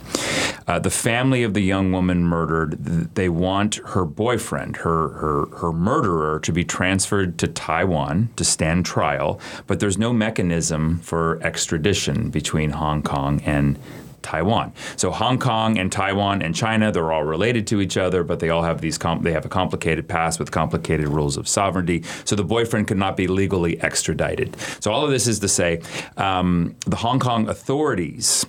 Uh, 0.67 0.79
the 0.79 0.91
family 0.91 1.43
of 1.43 1.55
the 1.55 1.61
young 1.61 1.93
woman 1.93 2.25
murdered, 2.25 2.73
they 3.15 3.29
want 3.29 3.77
her 3.87 4.05
boyfriend, 4.05 4.77
her, 4.79 5.09
her 5.09 5.47
her 5.59 5.73
murderer, 5.73 6.41
to 6.41 6.53
be 6.53 6.65
transferred 6.65 7.39
to 7.39 7.47
Taiwan 7.47 8.31
to 8.37 8.45
stand 8.45 8.85
trial, 8.85 9.41
but 9.67 9.81
there's 9.81 9.99
no 9.99 10.13
mechanism 10.13 10.99
for 10.99 11.41
extradition 11.43 12.31
between 12.31 12.71
Hong 12.71 13.03
Kong 13.03 13.41
and 13.43 13.79
Taiwan. 14.23 14.73
So 14.97 15.11
Hong 15.11 15.39
Kong 15.39 15.79
and 15.79 15.91
Taiwan 15.91 16.43
and 16.43 16.55
China, 16.55 16.93
they're 16.93 17.13
all 17.13 17.25
related 17.25 17.67
to 17.69 17.81
each 17.81 17.97
other, 17.97 18.25
but 18.25 18.41
they 18.41 18.51
all 18.51 18.63
have 18.63 18.81
these 18.81 18.99
com- 18.99 19.23
they 19.23 19.33
have 19.33 19.45
a 19.45 19.49
complicated 19.49 20.09
past 20.09 20.39
with 20.39 20.51
complicated 20.51 21.09
rules 21.09 21.37
of 21.37 21.49
sovereignty. 21.49 22.03
So 22.25 22.37
the 22.37 22.45
boyfriend 22.45 22.89
could 22.89 22.97
not 22.97 23.17
be 23.17 23.27
legally 23.27 23.81
extradited. 23.83 24.57
So 24.81 24.93
all 24.93 25.05
of 25.05 25.11
this 25.11 25.27
is 25.27 25.41
to 25.41 25.49
say, 25.49 25.81
um, 26.17 26.75
the 26.87 26.97
Hong 26.97 27.19
Kong 27.19 27.49
authorities 27.49 28.47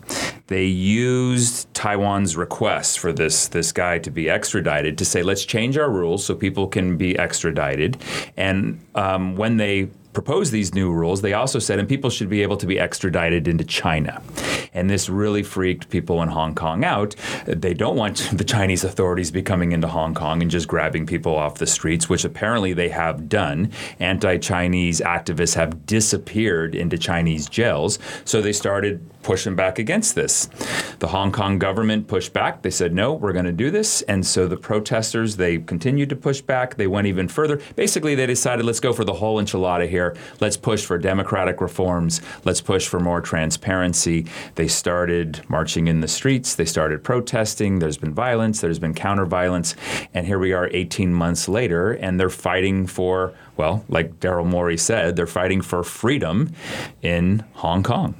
they 0.48 0.66
used 0.66 1.74
Taiwan's 1.74 2.36
request 2.36 3.00
for 3.00 3.14
this 3.14 3.48
this 3.48 3.72
guy 3.72 3.98
to 4.00 4.12
be 4.12 4.30
extradited 4.30 4.98
to 4.98 5.06
say 5.06 5.24
let's 5.24 5.46
change 5.46 5.78
our 5.78 5.90
rules 5.90 6.26
so 6.26 6.36
people 6.36 6.68
can 6.68 6.98
be 6.98 7.18
extradited. 7.18 7.98
And 8.38 8.80
um, 8.94 9.36
when 9.36 9.58
they 9.58 9.90
proposed 10.14 10.52
these 10.52 10.74
new 10.74 10.92
rules, 10.92 11.22
they 11.22 11.34
also 11.34 11.60
said, 11.60 11.80
and 11.80 11.90
people 11.90 12.10
should 12.10 12.30
be 12.30 12.42
able 12.42 12.58
to 12.58 12.66
be 12.66 12.80
extradited 12.80 13.48
into 13.48 13.64
China. 13.64 14.22
And 14.74 14.90
this 14.90 15.10
really 15.10 15.44
freaked 15.44 15.90
people 15.90 16.22
in 16.22 16.30
Hong 16.30 16.56
Kong 16.56 16.84
out. 16.84 17.16
They 17.46 17.74
don't 17.74 17.96
want 17.96 18.30
the 18.34 18.44
Chinese 18.44 18.84
authorities 18.84 19.32
be 19.32 19.42
coming 19.42 19.72
into 19.72 19.88
Hong 19.88 20.14
Kong 20.14 20.42
and 20.42 20.50
just 20.50 20.68
grabbing 20.68 21.06
people 21.06 21.36
off 21.36 21.56
the 21.56 21.68
streets, 21.68 22.10
which 22.10 22.26
apparently 22.26 22.74
they 22.74 22.90
have 22.90 23.30
done. 23.30 23.72
Anti 24.00 24.38
Chinese 24.38 25.02
activists 25.02 25.56
have 25.56 25.86
disappeared 25.86 26.76
into 26.76 26.98
Chinese 26.98 27.48
jails. 27.48 28.00
So 28.26 28.42
they 28.42 28.54
started 28.54 29.08
pushing 29.24 29.56
back 29.56 29.80
against 29.80 30.16
this. 30.16 30.48
The 31.00 31.08
Hong 31.08 31.32
Kong 31.32 31.58
government 31.58 32.08
pushed 32.08 32.34
back. 32.34 32.62
They 32.62 32.70
said, 32.70 32.94
no, 32.94 33.14
we're 33.14 33.34
going 33.34 33.46
to 33.46 33.52
do 33.52 33.72
this. 33.72 34.02
And 34.04 34.26
so 34.26 34.48
the 34.48 34.58
protesters, 34.58 35.38
they 35.38 35.58
continued 35.58 36.10
to 36.10 36.16
push 36.16 36.42
back. 36.42 36.76
They 36.76 36.88
went 36.88 37.08
even 37.08 37.28
further. 37.28 37.62
Basically, 37.76 38.16
they 38.16 38.26
decided, 38.26 38.66
let's 38.66 38.80
go 38.80 38.94
for 38.94 39.04
the 39.04 39.14
whole 39.14 39.42
enchilada 39.42 39.90
here. 39.90 40.16
Let's 40.40 40.58
push 40.58 40.86
for 40.86 40.98
democratic 40.98 41.62
reforms. 41.62 42.22
Let's 42.44 42.62
push 42.62 42.88
for 42.88 43.00
more 43.00 43.22
transparency. 43.22 44.26
They 44.56 44.68
started 44.68 45.42
marching 45.50 45.88
in 45.88 46.02
the 46.02 46.08
streets. 46.08 46.56
They 46.56 46.66
started 46.66 47.04
protesting. 47.04 47.80
There's 47.80 47.98
been 47.98 48.14
violence. 48.14 48.62
There's 48.62 48.80
been 48.80 48.94
counter 48.94 49.26
violence. 49.26 49.76
And 50.14 50.28
here 50.28 50.40
we 50.40 50.54
are 50.54 50.70
18 50.72 51.14
months 51.14 51.48
later, 51.48 51.94
and 51.94 52.20
they're 52.20 52.30
fighting 52.30 52.88
for, 52.88 53.34
well, 53.58 53.86
like 53.90 54.20
Daryl 54.20 54.46
Morey 54.46 54.78
said, 54.78 55.16
they're 55.16 55.28
fighting 55.28 55.62
for 55.62 55.84
freedom 55.84 56.52
in 57.02 57.44
Hong 57.54 57.84
Kong. 57.84 58.16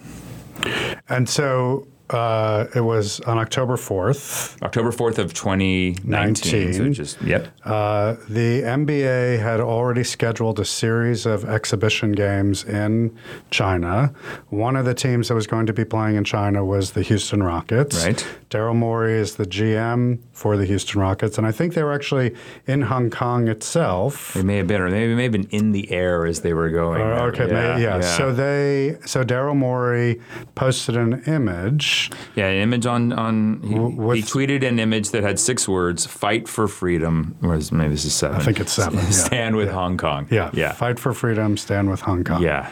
And 1.10 1.28
so 1.30 1.88
uh, 2.14 2.68
it 2.76 2.82
was 2.82 3.20
on 3.22 3.38
October 3.38 3.76
4th. 3.76 4.62
October 4.62 4.92
4th 4.92 5.18
of 5.18 5.34
2019. 5.34 6.74
So 6.74 6.90
just, 6.90 7.22
yep. 7.22 7.48
Uh, 7.64 8.14
the 8.30 8.62
NBA 8.62 9.40
had 9.40 9.60
already 9.60 10.04
scheduled 10.04 10.60
a 10.60 10.66
series 10.66 11.26
of 11.26 11.46
exhibition 11.46 12.12
games 12.12 12.64
in 12.64 13.18
China. 13.50 14.14
One 14.50 14.76
of 14.76 14.86
the 14.86 14.94
teams 14.94 15.28
that 15.30 15.36
was 15.36 15.48
going 15.48 15.66
to 15.66 15.74
be 15.74 15.86
playing 15.86 16.16
in 16.16 16.24
China 16.24 16.64
was 16.64 16.92
the 16.92 17.02
Houston 17.02 17.42
Rockets. 17.42 18.06
Right. 18.06 18.26
Daryl 18.50 18.76
Morey 18.76 19.14
is 19.14 19.36
the 19.36 19.46
GM 19.46 20.20
for 20.32 20.58
the 20.58 20.66
Houston 20.66 21.02
Rockets, 21.02 21.40
and 21.40 21.48
I 21.48 21.52
think 21.52 21.74
they 21.74 21.82
were 21.82 21.92
actually 21.92 22.36
in 22.68 22.84
Hong 22.84 23.10
Kong 23.10 23.48
itself. 23.48 24.36
They 24.36 24.44
may 24.44 24.58
have 24.58 24.68
been, 24.68 24.80
or 24.80 24.90
maybe 24.90 25.16
may 25.16 25.24
have 25.24 25.32
been 25.32 25.50
in 25.50 25.72
the 25.72 25.92
air 25.92 26.28
as 26.28 26.42
they 26.42 26.54
were 26.54 26.70
going. 26.70 27.02
Uh, 27.02 27.32
okay, 27.32 27.48
yeah, 27.48 27.78
yeah, 27.78 27.96
yeah. 27.96 28.02
So 28.02 28.32
they, 28.32 29.00
so 29.06 29.24
Daryl 29.24 29.56
Morey 29.56 30.22
posted 30.54 30.96
an 30.96 31.24
image. 31.26 32.03
Yeah, 32.36 32.48
an 32.48 32.62
image 32.62 32.86
on 32.86 33.14
on. 33.14 33.62
He, 33.62 33.76
with, 33.78 34.18
he, 34.18 34.24
tweeted 34.24 34.68
an 34.68 34.80
image 34.80 35.12
that 35.12 35.24
had 35.24 35.40
six 35.40 35.68
words: 35.68 36.06
"Fight 36.06 36.48
for 36.48 36.68
freedom." 36.68 37.36
Or 37.42 37.60
maybe 37.72 37.90
this 37.90 38.06
is 38.06 38.14
seven. 38.14 38.38
I 38.38 38.44
think 38.44 38.60
it's 38.60 38.74
seven. 38.74 39.00
stand 39.12 39.56
yeah. 39.56 39.58
with 39.58 39.68
yeah. 39.68 39.74
Hong 39.74 39.98
Kong. 39.98 40.28
Yeah, 40.30 40.50
yeah. 40.54 40.74
Fight 40.74 41.00
for 41.00 41.14
freedom. 41.14 41.58
Stand 41.58 41.90
with 41.90 42.02
Hong 42.02 42.24
Kong. 42.24 42.42
Yeah. 42.42 42.70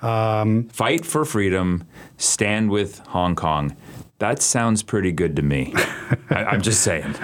Um, 0.00 0.68
Fight 0.68 1.04
for 1.04 1.24
freedom. 1.24 1.84
Stand 2.16 2.70
with 2.70 2.98
Hong 3.08 3.34
Kong. 3.34 3.76
That 4.18 4.42
sounds 4.42 4.82
pretty 4.82 5.12
good 5.12 5.36
to 5.36 5.42
me. 5.42 5.72
I, 6.30 6.54
am 6.54 6.60
just 6.60 6.80
saying. 6.80 7.14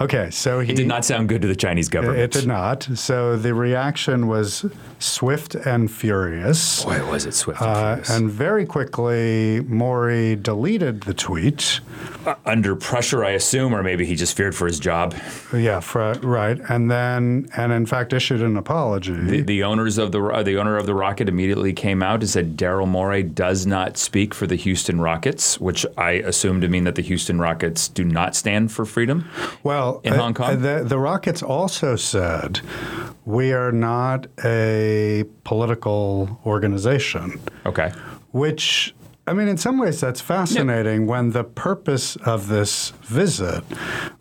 okay, 0.00 0.30
so 0.30 0.60
he 0.60 0.72
it 0.72 0.76
did 0.76 0.86
not 0.86 1.04
sound 1.04 1.28
good 1.28 1.42
to 1.42 1.48
the 1.48 1.56
Chinese 1.56 1.88
government. 1.88 2.20
It 2.20 2.30
did 2.30 2.46
not. 2.46 2.84
So 2.94 3.36
the 3.36 3.54
reaction 3.54 4.28
was 4.28 4.64
swift 5.00 5.56
and 5.56 5.90
furious. 5.90 6.84
Boy, 6.84 7.10
was 7.10 7.26
it 7.26 7.34
swift 7.34 7.60
and 7.60 7.70
uh, 7.70 7.84
furious! 7.94 8.10
And 8.10 8.30
very 8.30 8.66
quickly, 8.66 9.62
Morey 9.66 10.36
deleted 10.36 11.02
the 11.02 11.14
tweet. 11.14 11.80
Uh, 12.24 12.36
under 12.46 12.76
pressure, 12.76 13.24
I 13.24 13.30
assume, 13.30 13.74
or 13.74 13.82
maybe 13.82 14.06
he 14.06 14.14
just 14.14 14.36
feared 14.36 14.54
for 14.54 14.66
his 14.66 14.78
job. 14.78 15.14
Yeah, 15.52 15.80
for, 15.80 16.14
right. 16.22 16.60
And 16.68 16.88
then, 16.88 17.48
and 17.56 17.72
in 17.72 17.84
fact, 17.84 18.12
issued 18.12 18.42
an 18.42 18.56
apology. 18.56 19.14
The, 19.14 19.40
the 19.42 19.64
owners 19.64 19.98
of 19.98 20.12
the 20.12 20.22
uh, 20.22 20.44
the 20.44 20.58
owner 20.58 20.76
of 20.76 20.86
the 20.86 20.94
rocket 20.94 21.28
immediately 21.28 21.72
came 21.72 22.00
out 22.00 22.20
and 22.20 22.30
said 22.30 22.56
Daryl 22.56 22.86
Morey 22.86 23.24
does 23.24 23.66
not 23.66 23.96
speak 23.96 24.32
for 24.32 24.46
the 24.46 24.56
Houston 24.56 25.00
Rockets, 25.00 25.58
which 25.58 25.84
I 25.98 26.12
assume 26.12 26.43
assumed 26.44 26.60
to 26.60 26.68
mean 26.68 26.84
that 26.84 26.94
the 26.94 27.02
Houston 27.02 27.40
Rockets 27.40 27.88
do 27.88 28.04
not 28.04 28.36
stand 28.36 28.70
for 28.70 28.84
freedom. 28.84 29.26
Well, 29.62 30.02
in 30.04 30.12
uh, 30.12 30.18
Hong 30.18 30.34
Kong, 30.34 30.60
the, 30.60 30.84
the 30.84 30.98
Rockets 30.98 31.42
also 31.42 31.96
said 31.96 32.60
we 33.24 33.54
are 33.54 33.72
not 33.72 34.26
a 34.44 35.24
political 35.44 36.38
organization. 36.44 37.40
Okay. 37.64 37.92
Which 38.32 38.94
I 39.26 39.32
mean, 39.32 39.48
in 39.48 39.56
some 39.56 39.78
ways, 39.78 40.02
that's 40.02 40.20
fascinating 40.20 41.02
yep. 41.02 41.08
when 41.08 41.30
the 41.30 41.44
purpose 41.44 42.16
of 42.16 42.48
this 42.48 42.90
visit 43.04 43.64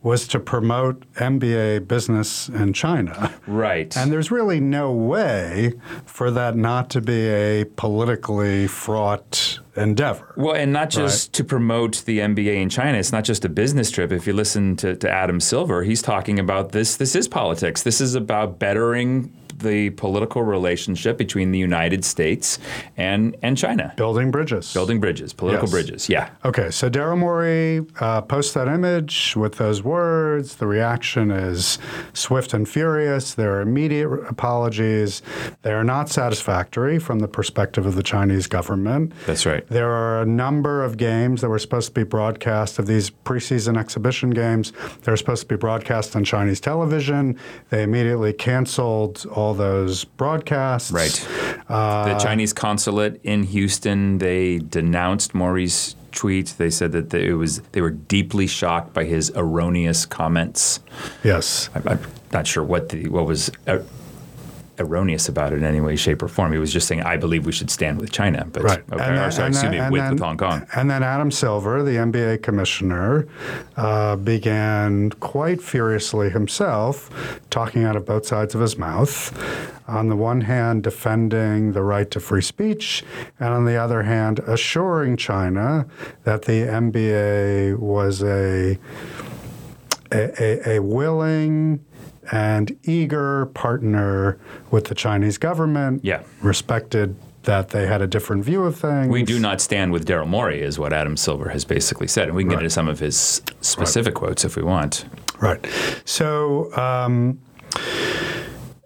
was 0.01 0.25
to 0.30 0.39
promote 0.39 1.03
NBA 1.15 1.89
business 1.89 2.48
in 2.48 2.72
China. 2.72 3.34
Right. 3.46 3.96
And 3.98 4.13
there's 4.13 4.32
really 4.32 4.62
no 4.62 4.94
way 4.94 5.74
for 6.06 6.32
that 6.32 6.56
not 6.56 6.89
to 6.92 7.01
be 7.01 7.27
a 7.27 7.65
politically 7.65 8.68
fraught 8.68 9.60
endeavor. 9.75 10.34
Well, 10.38 10.56
and 10.56 10.72
not 10.72 10.89
just 10.89 11.30
right? 11.30 11.34
to 11.34 11.44
promote 11.44 12.03
the 12.06 12.20
NBA 12.20 12.62
in 12.62 12.70
China. 12.70 12.98
It's 12.98 13.12
not 13.12 13.24
just 13.24 13.46
a 13.46 13.50
business 13.50 13.92
trip. 13.92 14.12
If 14.12 14.27
you 14.27 14.34
listen 14.34 14.75
to, 14.77 14.96
to 14.96 15.10
Adam 15.10 15.39
Silver, 15.39 15.84
he's 15.84 16.01
talking 16.01 16.39
about 16.39 16.72
this. 16.72 16.98
This 16.98 17.15
is 17.15 17.27
politics. 17.27 17.84
This 17.84 18.01
is 18.01 18.15
about 18.15 18.60
bettering 18.60 19.34
the 19.63 19.89
political 19.91 20.43
relationship 20.43 21.17
between 21.17 21.51
the 21.51 21.60
United 21.60 22.05
States 22.05 22.60
and, 22.98 23.36
and 23.41 23.58
China. 23.58 23.93
Building 23.98 24.32
bridges. 24.32 24.74
Building 24.74 25.00
bridges, 25.00 25.34
political 25.34 25.67
yes. 25.67 25.72
bridges, 25.72 26.10
yeah. 26.10 26.29
Okay, 26.46 26.70
so 26.70 26.89
Daryl 26.89 27.17
Morey 27.17 27.86
uh, 28.00 28.22
posts 28.22 28.53
that 28.53 28.67
image 28.67 29.36
with 29.36 29.55
those 29.55 29.82
words. 29.82 30.55
The 30.55 30.67
reaction 30.67 31.32
is 31.32 31.79
swift 32.13 32.53
and 32.53 32.67
furious. 32.67 33.34
There 33.34 33.55
are 33.55 33.62
immediate 33.62 34.10
apologies. 34.29 35.22
They 35.63 35.74
are 35.74 35.84
not 35.84 36.10
satisfactory 36.10 37.00
from 37.00 37.20
the 37.20 37.27
perspective 37.27 37.86
of 37.86 37.96
the 37.96 38.03
Chinese 38.03 38.48
government. 38.48 39.13
That's 39.25 39.46
right. 39.46 39.65
There 39.67 39.91
are 39.91 40.22
a 40.22 40.25
number 40.25 40.84
of 40.84 40.98
games 40.98 41.41
that 41.41 41.50
were 41.50 41.60
supposed 41.60 41.88
to 41.88 41.93
be 41.93 42.03
broadcast 42.03 42.79
of 42.79 42.88
these 42.88 43.10
preseason 43.10 43.77
exhibition 43.77 44.29
games. 44.32 44.74
They're 45.03 45.17
supposed 45.17 45.43
to 45.43 45.48
be 45.48 45.55
broadcast 45.55 46.15
on 46.15 46.24
Chinese 46.24 46.60
television. 46.60 47.39
They 47.70 47.84
immediately 47.84 48.34
canceled 48.34 49.25
all 49.32 49.52
all 49.53 49.57
those 49.57 50.03
broadcasts. 50.03 50.91
Right. 50.91 51.27
Uh, 51.69 52.13
the 52.13 52.19
Chinese 52.19 52.53
consulate 52.53 53.22
in 53.24 53.43
Houston, 53.43 54.17
they 54.17 54.57
denounced 54.57 55.36
Morey's 55.36 55.95
tweet. 56.12 56.55
They 56.57 56.69
said 56.69 56.91
that 56.93 57.13
it 57.13 57.36
was 57.36 57.62
they 57.72 57.81
were 57.81 57.91
deeply 57.91 58.48
shocked 58.48 58.93
by 58.93 59.03
his 59.05 59.31
erroneous 59.36 60.05
comments. 60.05 60.79
Yes. 61.24 61.69
I, 61.75 61.93
am 61.93 62.00
not 62.31 62.48
sure 62.48 62.63
what 62.63 62.89
the 62.89 63.07
what 63.10 63.25
was. 63.25 63.51
Uh, 63.67 63.79
erroneous 64.83 65.27
about 65.27 65.53
it 65.53 65.57
in 65.57 65.63
any 65.63 65.81
way, 65.81 65.95
shape, 65.95 66.21
or 66.21 66.27
form. 66.27 66.51
He 66.51 66.59
was 66.59 66.71
just 66.71 66.87
saying, 66.87 67.01
"I 67.03 67.17
believe 67.17 67.45
we 67.45 67.51
should 67.51 67.71
stand 67.71 67.99
with 67.99 68.11
China." 68.11 68.45
But 68.51 68.63
right. 68.63 68.83
okay, 68.91 68.97
then, 68.97 69.17
or 69.17 69.31
sorry, 69.31 69.49
excuse 69.49 69.71
then, 69.71 69.71
me, 69.71 69.91
with, 69.91 70.01
then, 70.01 70.13
with 70.13 70.21
Hong 70.21 70.37
Kong. 70.37 70.67
And 70.75 70.89
then 70.89 71.01
Adam 71.01 71.31
Silver, 71.31 71.83
the 71.83 71.95
NBA 71.97 72.43
commissioner, 72.43 73.27
uh, 73.77 74.15
began 74.17 75.09
quite 75.11 75.61
furiously 75.61 76.29
himself, 76.29 77.09
talking 77.49 77.83
out 77.83 77.95
of 77.95 78.05
both 78.05 78.25
sides 78.25 78.53
of 78.53 78.61
his 78.61 78.77
mouth. 78.77 79.31
On 79.87 80.07
the 80.07 80.15
one 80.15 80.41
hand, 80.41 80.83
defending 80.83 81.73
the 81.73 81.81
right 81.81 82.09
to 82.11 82.19
free 82.19 82.41
speech, 82.41 83.03
and 83.39 83.49
on 83.49 83.65
the 83.65 83.75
other 83.75 84.03
hand, 84.03 84.39
assuring 84.39 85.17
China 85.17 85.85
that 86.23 86.43
the 86.43 86.61
NBA 86.61 87.77
was 87.79 88.23
a 88.23 88.77
a, 90.13 90.43
a, 90.43 90.75
a 90.75 90.81
willing 90.81 91.83
and 92.32 92.77
eager 92.84 93.48
partner 93.48 94.39
with 94.72 94.86
the 94.86 94.96
Chinese 94.96 95.38
government. 95.38 96.03
Yeah. 96.03 96.24
Respected 96.42 97.15
that 97.44 97.70
they 97.70 97.86
had 97.86 98.01
a 98.01 98.08
different 98.08 98.44
view 98.46 98.63
of 98.63 98.77
things. 98.77 99.10
We 99.10 99.24
do 99.24 99.39
not 99.39 99.60
stand 99.60 99.92
with 99.92 100.08
Daryl 100.08 100.27
Morey, 100.27 100.62
is 100.62 100.80
what 100.80 100.94
Adam 100.94 101.18
Silver 101.18 101.50
has 101.50 101.65
basically 101.65 102.08
said. 102.08 102.27
And 102.30 102.36
we 102.36 102.44
can 102.44 102.50
right. 102.50 102.56
get 102.56 102.63
into 102.63 102.70
some 102.70 102.88
of 102.88 103.00
his 103.00 103.42
specific 103.62 104.15
right. 104.15 104.27
quotes 104.27 104.46
if 104.46 104.56
we 104.56 104.63
want. 104.63 105.06
Right. 105.42 105.65
So, 106.06 106.74
um, 106.77 107.39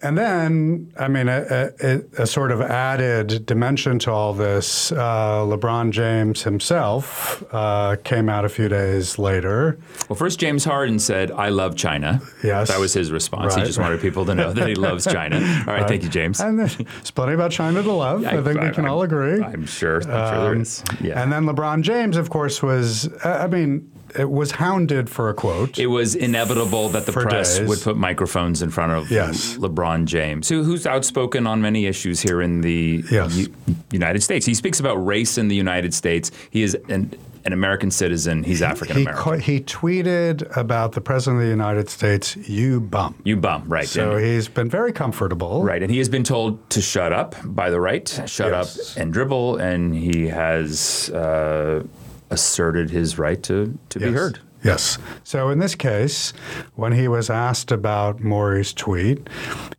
and 0.08 0.18
then, 0.18 0.94
I 0.98 1.10
mean, 1.10 1.28
a, 1.28 1.72
a, 1.82 2.24
a, 2.24 2.28
sort 2.28 2.54
of 2.54 2.62
added 2.62 3.46
dimension 3.46 4.00
to 4.00 4.12
all 4.12 4.34
this, 4.34 4.94
uh, 4.94 5.44
LeBron 5.46 5.92
James 5.92 6.44
himself 6.44 7.44
uh, 7.52 7.98
came 8.06 8.30
out 8.30 8.46
a 8.46 8.50
few 8.50 8.70
days 8.70 9.20
later. 9.20 9.78
Well, 10.08 10.16
first, 10.16 10.40
James 10.40 10.64
Harden 10.64 11.00
said, 11.00 11.30
I 11.32 11.50
love 11.50 11.76
China. 11.76 12.22
Yes. 12.42 12.70
That 12.70 12.80
was 12.80 12.94
his 12.94 13.12
response. 13.12 13.56
Right, 13.56 13.64
he 13.64 13.68
just 13.68 13.78
right. 13.78 13.86
wanted 13.86 14.02
people 14.02 14.26
to 14.28 14.34
know 14.34 14.54
that 14.54 14.68
he 14.70 14.76
loves 14.76 15.06
China. 15.06 15.36
All 15.42 15.42
right, 15.42 15.68
right. 15.68 15.88
thank 15.90 16.04
you, 16.04 16.10
James. 16.10 16.40
And 16.40 16.58
there's 16.58 16.78
plenty 17.12 17.34
about 17.34 17.52
China 17.52 17.84
to 17.84 17.92
love. 17.92 18.26
I, 18.26 18.38
I 18.38 18.44
think 18.44 18.60
I, 18.60 18.68
we 18.70 18.74
can 18.74 18.86
I, 18.86 18.90
all 18.90 19.02
agree. 19.02 19.44
I'm 19.44 19.66
sure. 19.66 19.98
I'm 19.98 20.04
sure 20.04 20.56
um, 20.56 20.62
is. 20.62 20.84
Yeah. 21.02 21.22
And 21.22 21.34
then 21.34 21.44
LeBron 21.44 21.82
James, 21.82 22.16
of 22.16 22.30
course, 22.30 22.64
was, 22.64 23.10
I 23.26 23.48
mean, 23.48 23.92
it 24.16 24.30
was 24.30 24.52
hounded 24.52 25.10
for 25.10 25.30
a 25.30 25.34
quote. 25.34 25.78
It 25.78 25.88
was 25.88 26.16
inevitable 26.16 26.90
that 26.90 27.06
the 27.06 27.12
press 27.12 27.58
days. 27.58 27.68
would 27.68 27.82
put 27.82 27.98
microphones 27.98 28.62
in 28.62 28.70
front 28.70 28.92
of 28.92 29.12
yes. 29.12 29.58
LeBron 29.58 30.06
James, 30.06 30.50
who, 30.50 30.64
who's 30.64 30.86
outspoken 30.86 31.48
on 31.48 31.62
many 31.62 31.86
issues 31.86 32.22
here 32.22 32.42
in 32.42 32.62
the 32.62 33.04
yes. 33.12 33.36
U- 33.36 33.54
United 33.92 34.24
States. 34.24 34.46
He 34.46 34.54
speaks 34.54 34.80
about 34.80 34.96
race 34.96 35.38
in 35.38 35.48
the 35.48 35.56
United 35.56 35.94
States. 35.94 36.32
He 36.50 36.64
is 36.64 36.76
an, 36.90 37.14
an 37.46 37.54
American 37.54 37.92
citizen. 37.92 38.44
He's 38.44 38.62
African 38.62 38.98
American. 38.98 39.40
He, 39.40 39.54
he, 39.56 39.60
tweeted 39.62 40.56
about 40.58 40.94
the 40.94 41.02
president 41.02 41.42
of 41.42 41.46
the 41.46 41.52
United 41.52 41.90
States, 41.90 42.36
"You 42.36 42.80
bum." 42.82 43.16
You 43.24 43.38
bum, 43.38 43.68
right? 43.68 43.88
So 43.88 44.18
he's 44.18 44.48
been 44.48 44.70
very 44.70 44.92
comfortable, 44.92 45.64
right? 45.64 45.82
And 45.82 45.92
he 45.92 45.98
has 45.98 46.10
been 46.10 46.24
told 46.24 46.70
to 46.72 46.82
shut 46.82 47.14
up 47.14 47.36
by 47.44 47.70
the 47.70 47.80
right, 47.80 48.08
shut 48.26 48.52
yes. 48.52 48.92
up 48.92 49.02
and 49.02 49.14
dribble, 49.14 49.58
and 49.58 49.96
he 49.96 50.28
has. 50.28 51.10
Uh, 51.10 51.84
asserted 52.30 52.90
his 52.90 53.18
right 53.18 53.42
to, 53.44 53.78
to 53.90 54.00
yes. 54.00 54.10
be 54.10 54.14
heard. 54.16 54.40
Yes. 54.64 54.98
So 55.24 55.50
in 55.50 55.60
this 55.60 55.76
case, 55.76 56.34
when 56.76 56.92
he 56.92 57.08
was 57.08 57.30
asked 57.30 57.72
about 57.72 58.20
Morey's 58.22 58.74
tweet, 58.74 59.30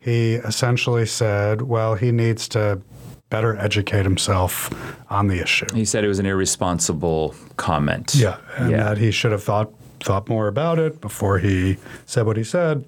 he 0.00 0.34
essentially 0.34 1.04
said, 1.04 1.62
well, 1.62 1.94
he 1.94 2.12
needs 2.12 2.48
to 2.50 2.80
better 3.30 3.56
educate 3.56 4.04
himself 4.04 4.70
on 5.10 5.28
the 5.28 5.40
issue. 5.40 5.66
He 5.74 5.84
said 5.84 6.04
it 6.04 6.08
was 6.08 6.18
an 6.18 6.26
irresponsible 6.26 7.34
comment. 7.56 8.14
Yeah, 8.14 8.38
and 8.56 8.70
yeah. 8.70 8.84
that 8.84 8.98
he 8.98 9.10
should 9.10 9.32
have 9.32 9.42
thought 9.42 9.70
thought 10.00 10.28
more 10.28 10.46
about 10.46 10.78
it 10.78 11.00
before 11.00 11.38
he 11.38 11.76
said 12.06 12.24
what 12.24 12.36
he 12.36 12.44
said. 12.44 12.84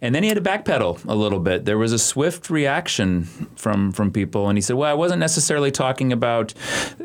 And 0.00 0.14
then 0.14 0.22
he 0.22 0.28
had 0.28 0.42
to 0.42 0.50
backpedal 0.50 1.04
a 1.06 1.14
little 1.14 1.40
bit. 1.40 1.64
There 1.64 1.78
was 1.78 1.92
a 1.92 1.98
swift 1.98 2.50
reaction 2.50 3.24
from 3.56 3.92
from 3.92 4.10
people, 4.10 4.48
and 4.48 4.56
he 4.58 4.62
said, 4.62 4.76
"Well, 4.76 4.90
I 4.90 4.94
wasn't 4.94 5.20
necessarily 5.20 5.70
talking 5.70 6.12
about 6.12 6.52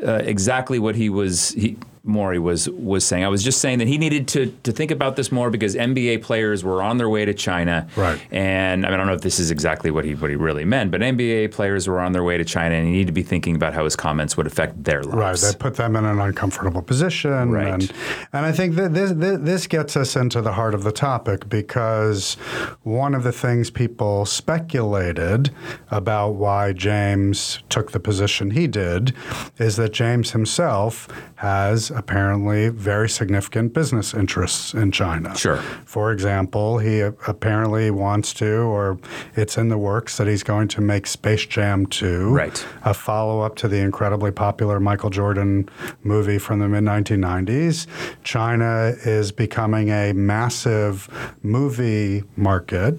uh, 0.06 0.20
exactly 0.24 0.78
what 0.78 0.94
he 0.96 1.08
was." 1.08 1.50
He, 1.50 1.78
Morey 2.04 2.38
was 2.38 2.68
was 2.68 3.04
saying. 3.04 3.24
I 3.24 3.28
was 3.28 3.44
just 3.44 3.60
saying 3.60 3.78
that 3.78 3.86
he 3.86 3.96
needed 3.96 4.26
to 4.28 4.46
to 4.64 4.72
think 4.72 4.90
about 4.90 5.14
this 5.14 5.30
more 5.30 5.50
because 5.50 5.76
NBA 5.76 6.22
players 6.22 6.64
were 6.64 6.82
on 6.82 6.98
their 6.98 7.08
way 7.08 7.24
to 7.24 7.32
China. 7.32 7.86
Right. 7.94 8.20
And 8.32 8.84
I, 8.84 8.88
mean, 8.88 8.94
I 8.94 8.96
don't 8.96 9.06
know 9.06 9.14
if 9.14 9.20
this 9.20 9.38
is 9.38 9.52
exactly 9.52 9.90
what 9.92 10.04
he 10.04 10.14
what 10.16 10.30
he 10.30 10.36
really 10.36 10.64
meant, 10.64 10.90
but 10.90 11.00
NBA 11.00 11.52
players 11.52 11.86
were 11.86 12.00
on 12.00 12.12
their 12.12 12.24
way 12.24 12.36
to 12.36 12.44
China, 12.44 12.74
and 12.74 12.86
he 12.86 12.92
needed 12.92 13.06
to 13.06 13.12
be 13.12 13.22
thinking 13.22 13.54
about 13.54 13.72
how 13.72 13.84
his 13.84 13.94
comments 13.94 14.36
would 14.36 14.48
affect 14.48 14.82
their 14.82 15.04
lives. 15.04 15.44
Right. 15.44 15.52
They 15.52 15.58
put 15.58 15.76
them 15.76 15.94
in 15.94 16.04
an 16.04 16.18
uncomfortable 16.18 16.82
position. 16.82 17.52
Right. 17.52 17.68
And, 17.68 17.92
and 18.32 18.46
I 18.46 18.52
think 18.52 18.74
that 18.74 18.94
this, 18.94 19.12
this 19.14 19.66
gets 19.68 19.96
us 19.96 20.16
into 20.16 20.40
the 20.40 20.52
heart 20.52 20.74
of 20.74 20.82
the 20.82 20.92
topic 20.92 21.48
because 21.48 22.34
one 22.82 23.14
of 23.14 23.22
the 23.22 23.32
things 23.32 23.70
people 23.70 24.26
speculated 24.26 25.50
about 25.90 26.30
why 26.30 26.72
James 26.72 27.60
took 27.68 27.92
the 27.92 28.00
position 28.00 28.50
he 28.50 28.66
did 28.66 29.14
is 29.58 29.76
that 29.76 29.92
James 29.92 30.32
himself 30.32 31.08
has 31.36 31.91
apparently 31.94 32.68
very 32.68 33.08
significant 33.08 33.72
business 33.72 34.14
interests 34.14 34.74
in 34.74 34.92
China. 34.92 35.34
Sure. 35.36 35.58
For 35.84 36.12
example, 36.12 36.78
he 36.78 37.00
apparently 37.00 37.90
wants 37.90 38.32
to, 38.34 38.50
or 38.62 38.98
it's 39.36 39.56
in 39.58 39.68
the 39.68 39.78
works 39.78 40.16
that 40.16 40.26
he's 40.26 40.42
going 40.42 40.68
to 40.68 40.80
make 40.80 41.06
Space 41.06 41.46
Jam 41.46 41.86
2, 41.86 42.30
right. 42.30 42.66
a 42.84 42.94
follow 42.94 43.40
up 43.40 43.56
to 43.56 43.68
the 43.68 43.78
incredibly 43.78 44.30
popular 44.30 44.80
Michael 44.80 45.10
Jordan 45.10 45.68
movie 46.02 46.38
from 46.38 46.58
the 46.58 46.68
mid 46.68 46.84
1990s. 46.84 47.86
China 48.24 48.94
is 49.04 49.32
becoming 49.32 49.90
a 49.90 50.12
massive 50.12 51.08
movie 51.42 52.24
market. 52.36 52.98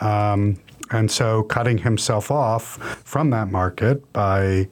Um, 0.00 0.58
and 0.90 1.10
so 1.10 1.42
cutting 1.42 1.78
himself 1.78 2.30
off 2.30 2.76
from 3.04 3.30
that 3.30 3.50
market 3.50 4.12
by 4.12 4.68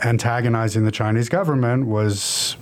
antagonizing 0.00 0.84
the 0.84 0.92
Chinese 0.92 1.28
government 1.28 1.86
was 1.86 2.56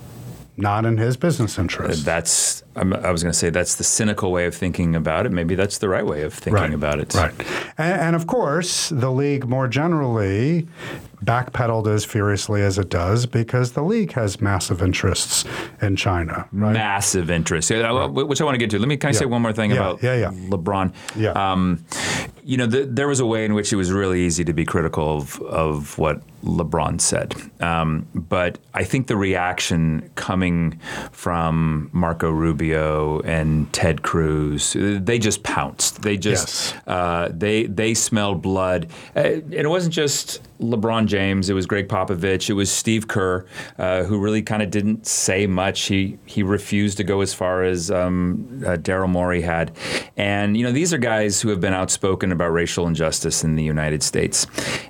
not 0.57 0.85
in 0.85 0.97
his 0.97 1.17
business 1.17 1.57
interest. 1.57 2.05
That's 2.05 2.62
I 2.75 3.11
was 3.11 3.23
going 3.23 3.31
to 3.31 3.37
say 3.37 3.49
that's 3.49 3.75
the 3.75 3.83
cynical 3.83 4.31
way 4.31 4.45
of 4.45 4.55
thinking 4.55 4.95
about 4.95 5.25
it. 5.25 5.31
Maybe 5.31 5.55
that's 5.55 5.77
the 5.77 5.89
right 5.89 6.05
way 6.05 6.23
of 6.23 6.33
thinking 6.33 6.53
right, 6.61 6.73
about 6.73 6.99
it. 6.99 7.13
Right. 7.13 7.33
And, 7.77 8.01
and, 8.01 8.15
of 8.15 8.27
course, 8.27 8.89
the 8.89 9.11
league 9.11 9.47
more 9.47 9.67
generally 9.67 10.67
backpedaled 11.23 11.87
as 11.87 12.03
furiously 12.03 12.61
as 12.61 12.77
it 12.77 12.89
does 12.89 13.25
because 13.25 13.73
the 13.73 13.83
league 13.83 14.11
has 14.13 14.41
massive 14.41 14.81
interests 14.81 15.45
in 15.81 15.95
China. 15.95 16.47
Right? 16.51 16.73
Massive 16.73 17.29
interests, 17.29 17.71
right. 17.71 18.07
which 18.07 18.41
I 18.41 18.43
want 18.43 18.55
to 18.55 18.59
get 18.59 18.69
to. 18.71 18.79
Let 18.79 18.87
me 18.87 18.97
can 18.97 19.09
I 19.09 19.13
yeah. 19.13 19.19
say 19.19 19.25
one 19.25 19.41
more 19.41 19.53
thing 19.53 19.71
yeah, 19.71 19.77
about 19.77 20.03
yeah, 20.03 20.15
yeah. 20.15 20.31
LeBron? 20.31 20.93
Yeah. 21.15 21.31
Um, 21.31 21.85
you 22.43 22.57
know, 22.57 22.65
the, 22.65 22.85
there 22.85 23.07
was 23.07 23.19
a 23.19 23.25
way 23.25 23.45
in 23.45 23.53
which 23.53 23.71
it 23.71 23.77
was 23.77 23.91
really 23.91 24.21
easy 24.21 24.43
to 24.43 24.53
be 24.53 24.65
critical 24.65 25.17
of, 25.17 25.39
of 25.41 25.97
what 25.97 26.21
LeBron 26.43 26.99
said. 26.99 27.33
Um, 27.61 28.05
but 28.13 28.59
I 28.73 28.83
think 28.83 29.07
the 29.07 29.15
reaction 29.15 30.09
coming 30.15 30.79
from 31.11 31.89
Marco 31.93 32.29
Rubio 32.29 32.62
and 32.71 33.71
Ted 33.73 34.01
Cruz, 34.01 34.75
they 34.77 35.19
just 35.19 35.43
pounced. 35.43 36.01
They 36.01 36.17
just 36.17 36.73
yes. 36.73 36.87
uh, 36.87 37.29
they 37.31 37.65
they 37.65 37.93
smelled 37.93 38.41
blood, 38.41 38.87
uh, 39.15 39.19
and 39.19 39.53
it 39.53 39.69
wasn't 39.69 39.93
just 39.93 40.41
LeBron 40.59 41.07
James. 41.07 41.49
It 41.49 41.53
was 41.53 41.65
Gregg 41.65 41.87
Popovich. 41.87 42.49
It 42.49 42.53
was 42.53 42.71
Steve 42.71 43.07
Kerr, 43.07 43.45
uh, 43.77 44.03
who 44.03 44.19
really 44.19 44.41
kind 44.41 44.61
of 44.61 44.69
didn't 44.69 45.05
say 45.05 45.47
much. 45.47 45.83
He 45.83 46.17
he 46.25 46.43
refused 46.43 46.97
to 46.97 47.03
go 47.03 47.21
as 47.21 47.33
far 47.33 47.63
as 47.63 47.91
um, 47.91 48.63
uh, 48.65 48.77
Daryl 48.77 49.09
Morey 49.09 49.41
had, 49.41 49.75
and 50.17 50.55
you 50.55 50.63
know 50.63 50.71
these 50.71 50.93
are 50.93 50.97
guys 50.97 51.41
who 51.41 51.49
have 51.49 51.59
been 51.59 51.73
outspoken 51.73 52.31
about 52.31 52.51
racial 52.51 52.87
injustice 52.87 53.43
in 53.43 53.55
the 53.55 53.63
United 53.63 54.03
States, 54.03 54.47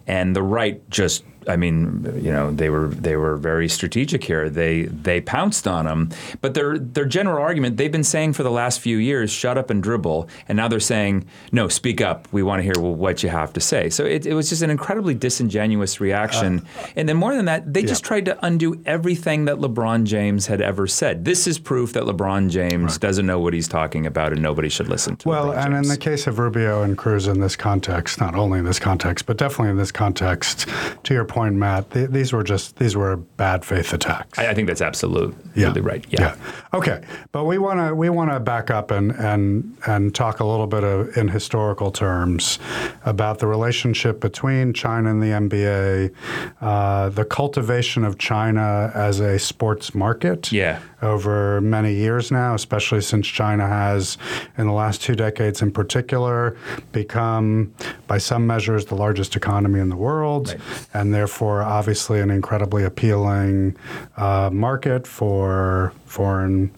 and 0.08 0.36
the 0.36 0.44
right 0.44 0.88
just 0.90 1.24
I 1.48 1.56
mean, 1.56 2.20
you 2.22 2.32
know, 2.32 2.52
they 2.52 2.70
were 2.70 2.88
they 2.88 3.16
were 3.16 3.38
very 3.38 3.68
strategic 3.70 4.24
here. 4.24 4.50
They 4.50 4.84
they 4.84 5.22
pounced 5.22 5.68
on 5.68 5.88
him, 5.88 6.10
but 6.42 6.54
their 6.54 6.78
their 6.78 7.06
general 7.06 7.42
argument 7.42 7.78
they've 7.78 7.92
been 7.92 8.04
saying 8.04 8.34
for 8.34 8.44
the 8.44 8.52
last 8.52 8.80
few 8.80 8.98
years, 8.98 9.32
"Shut 9.32 9.58
up 9.58 9.70
and 9.70 9.82
dribble," 9.82 10.30
and 10.48 10.56
now 10.56 10.68
they're 10.68 10.80
saying, 10.80 11.26
"No, 11.52 11.68
speak 11.68 12.02
up. 12.02 12.28
We 12.32 12.44
want 12.44 12.60
to 12.60 12.64
hear 12.64 12.82
what 12.82 13.24
you 13.24 13.30
have 13.30 13.54
to 13.54 13.60
say." 13.60 13.90
So 13.90 14.06
it, 14.06 14.26
it 14.26 14.34
was 14.34 14.50
just 14.50 14.62
an 14.62 14.70
incredibly 14.70 15.14
disingenuous 15.14 16.00
reaction, 16.00 16.66
uh, 16.80 16.88
and 16.96 17.10
then 17.10 17.18
more 17.18 17.36
than 17.36 17.46
that, 17.46 17.74
they 17.74 17.82
yeah. 17.82 17.88
just 17.88 18.04
tried 18.04 18.26
to 18.26 18.46
undo 18.46 18.82
everything 18.86 19.46
that 19.46 19.58
LeBron 19.58 20.06
James 20.06 20.48
had 20.48 20.62
ever 20.62 20.88
said. 20.88 21.26
This 21.26 21.48
is 21.48 21.60
proof 21.60 21.94
that 21.94 22.04
LeBron 22.04 22.50
James 22.50 22.94
right. 22.94 23.00
doesn't 23.00 23.26
know 23.26 23.40
what 23.40 23.54
he's 23.54 23.68
talking 23.68 24.06
about, 24.06 24.34
and 24.34 24.42
nobody 24.42 24.70
should 24.70 24.88
listen 24.88 25.16
to. 25.18 25.30
Him. 25.30 25.36
Well, 25.36 25.46
LeBron 25.48 25.66
and 25.66 25.74
James. 25.76 25.88
in 25.88 25.92
the 25.92 25.98
case 25.98 26.28
of 26.28 26.40
Rubio 26.40 26.84
and 26.84 26.98
Cruz, 26.98 27.28
in 27.28 27.40
this 27.40 27.56
context, 27.56 28.20
not 28.20 28.36
only 28.36 28.60
in 28.60 28.66
this 28.66 28.80
context, 28.80 29.26
but 29.26 29.38
definitely 29.38 29.72
in 29.72 29.78
this 29.78 29.92
context, 29.92 30.68
to 31.04 31.14
your 31.14 31.26
point, 31.34 31.56
Matt. 31.56 31.90
The, 31.90 32.06
these 32.06 32.32
were 32.32 32.44
just 32.44 32.78
these 32.78 32.96
were 32.96 33.18
bad 33.18 33.66
faith 33.66 33.92
attacks. 33.92 34.38
I, 34.38 34.50
I 34.50 34.54
think 34.54 34.68
that's 34.68 34.82
absolutely 34.82 35.36
yeah. 35.56 35.74
right. 35.82 36.06
Yeah. 36.10 36.22
yeah. 36.22 36.36
Okay, 36.76 37.04
but 37.32 37.46
we 37.46 37.58
want 37.58 37.80
to 37.80 37.96
we 37.96 38.10
want 38.10 38.32
to 38.32 38.40
back 38.40 38.70
up 38.70 38.92
and 38.92 39.12
and 39.12 39.76
and 39.88 40.14
talk 40.14 40.40
a 40.40 40.46
little 40.46 40.68
bit 40.68 40.84
of, 40.84 41.18
in 41.18 41.28
historical 41.28 41.92
terms 41.92 42.60
about 43.04 43.40
the 43.40 43.48
relationship 43.48 44.20
between 44.20 44.74
China 44.74 45.10
and 45.10 45.24
the 45.24 45.28
NBA, 45.28 46.14
uh, 46.62 47.10
the 47.10 47.26
cultivation 47.26 48.04
of 48.04 48.20
China 48.20 48.92
as 48.94 49.20
a 49.20 49.40
sports 49.40 49.96
market. 49.96 50.52
Yeah. 50.52 50.80
Over 51.04 51.60
many 51.60 51.94
years 51.94 52.32
now, 52.32 52.54
especially 52.54 53.02
since 53.02 53.28
China 53.28 53.68
has, 53.68 54.18
in 54.58 54.68
the 54.68 54.74
last 54.74 55.02
two 55.02 55.16
decades 55.16 55.62
in 55.62 55.72
particular, 55.72 56.56
become, 56.94 57.74
by 58.08 58.18
some 58.18 58.48
measures, 58.48 58.86
the 58.86 58.96
largest 58.96 59.36
economy 59.36 59.82
in 59.82 59.90
the 59.90 59.98
world, 59.98 60.48
right. 60.50 60.88
and 60.94 61.14
therefore, 61.14 61.62
obviously, 61.62 62.22
an 62.22 62.32
incredibly 62.32 62.86
appealing 62.86 63.76
uh, 64.16 64.50
market 64.52 65.06
for 65.06 65.92
foreign 66.06 66.72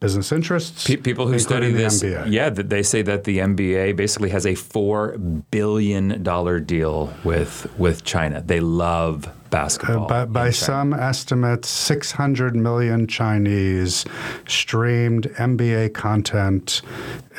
business 0.00 0.32
interests. 0.32 0.86
Pe- 0.86 0.96
people 0.96 1.26
who 1.26 1.38
study 1.38 1.72
this, 1.72 2.02
NBA. 2.02 2.30
yeah, 2.30 2.50
they 2.50 2.82
say 2.82 3.02
that 3.02 3.24
the 3.24 3.38
NBA 3.38 3.96
basically 3.96 4.30
has 4.30 4.46
a 4.46 4.54
four 4.54 5.16
billion 5.18 6.22
dollar 6.22 6.60
deal 6.60 7.12
with 7.24 7.72
with 7.78 8.04
China. 8.04 8.42
They 8.42 8.60
love 8.60 9.28
basketball. 9.50 10.04
Uh, 10.04 10.08
by, 10.08 10.24
by 10.26 10.50
some 10.50 10.92
estimates, 10.92 11.68
600 11.68 12.54
million 12.56 13.06
Chinese 13.06 14.04
streamed 14.46 15.24
NBA 15.38 15.94
content 15.94 16.82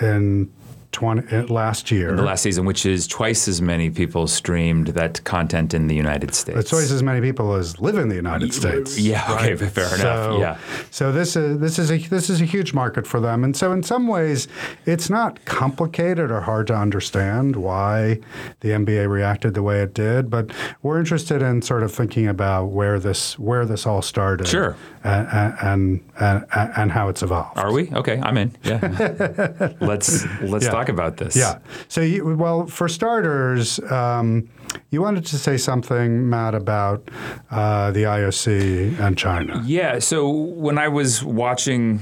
in 0.02 0.52
20 0.92 1.36
uh, 1.36 1.44
last 1.48 1.92
year. 1.92 2.16
The 2.16 2.24
last 2.24 2.42
season, 2.42 2.66
which 2.66 2.86
is 2.86 3.08
twice 3.08 3.48
as 3.48 3.62
many 3.62 3.90
people 3.90 4.28
streamed 4.28 4.88
that 4.88 5.24
content 5.24 5.74
in 5.74 5.88
the 5.88 5.96
United 5.96 6.34
States. 6.34 6.58
It's 6.60 6.70
twice 6.70 6.92
as 6.92 7.04
many 7.04 7.22
people 7.22 7.54
as 7.54 7.80
live 7.80 7.98
in 7.98 8.10
the 8.10 8.16
United 8.16 8.54
States. 8.54 8.98
Yeah. 8.98 9.24
Okay. 9.36 9.54
right? 9.54 9.72
Fair 9.72 9.86
enough. 9.86 10.00
So, 10.00 10.40
Yeah. 10.40 10.58
So 10.92 11.12
this 11.12 11.36
is 11.36 11.60
this 11.60 11.78
is 11.78 11.92
a 11.92 11.98
this 11.98 12.30
is 12.30 12.42
a 12.42 12.46
huge 12.46 12.74
market 12.74 13.06
for 13.06 13.20
them, 13.20 13.44
and 13.44 13.56
so 13.56 13.72
in 13.72 13.84
some 13.84 14.08
ways, 14.08 14.48
it's 14.86 15.10
not 15.10 15.44
complicated 15.46 16.32
or 16.32 16.42
hard 16.42 16.68
to 16.68 16.76
understand 16.76 17.56
why 17.56 18.20
the 18.62 18.70
NBA 18.70 19.10
reacted 19.10 19.54
the 19.54 19.64
way 19.64 19.82
it 19.82 19.94
did. 19.94 20.30
But 20.30 20.52
we're 20.82 21.00
interested 21.00 21.42
in 21.42 21.62
sort 21.62 21.84
of 21.84 21.92
thinking 21.92 22.28
about 22.28 22.68
where 22.68 23.00
this 23.00 23.38
where 23.38 23.66
this 23.66 23.86
all 23.86 24.02
started, 24.02 24.48
Sure. 24.48 24.76
and 25.04 25.28
and 25.62 26.02
and, 26.20 26.46
and, 26.56 26.72
and 26.78 26.92
how 26.92 27.10
it's 27.10 27.22
evolved. 27.22 27.58
Are 27.58 27.72
we? 27.72 27.92
Okay. 27.92 28.20
I'm 28.22 28.38
in. 28.38 28.56
Yeah. 28.64 28.80
let's 29.82 30.26
let's 30.42 30.66
Yeah. 30.66 30.72
Talk 30.78 30.90
about 30.90 31.18
this. 31.18 31.36
Yeah. 31.36 31.60
So, 31.88 32.02
you, 32.02 32.36
well, 32.36 32.68
for 32.68 32.88
starters, 32.88 33.80
um, 33.92 34.50
you 34.92 35.02
wanted 35.02 35.26
to 35.28 35.38
say 35.38 35.58
something, 35.58 36.30
Matt, 36.30 36.56
about 36.56 37.10
uh, 37.52 37.92
the 37.92 38.04
IOC 38.04 39.00
and 39.00 39.18
China. 39.18 39.64
Yeah. 39.66 40.00
So 40.00 40.30
when 40.30 40.78
I 40.78 40.88
was 40.88 41.24
watching 41.24 42.00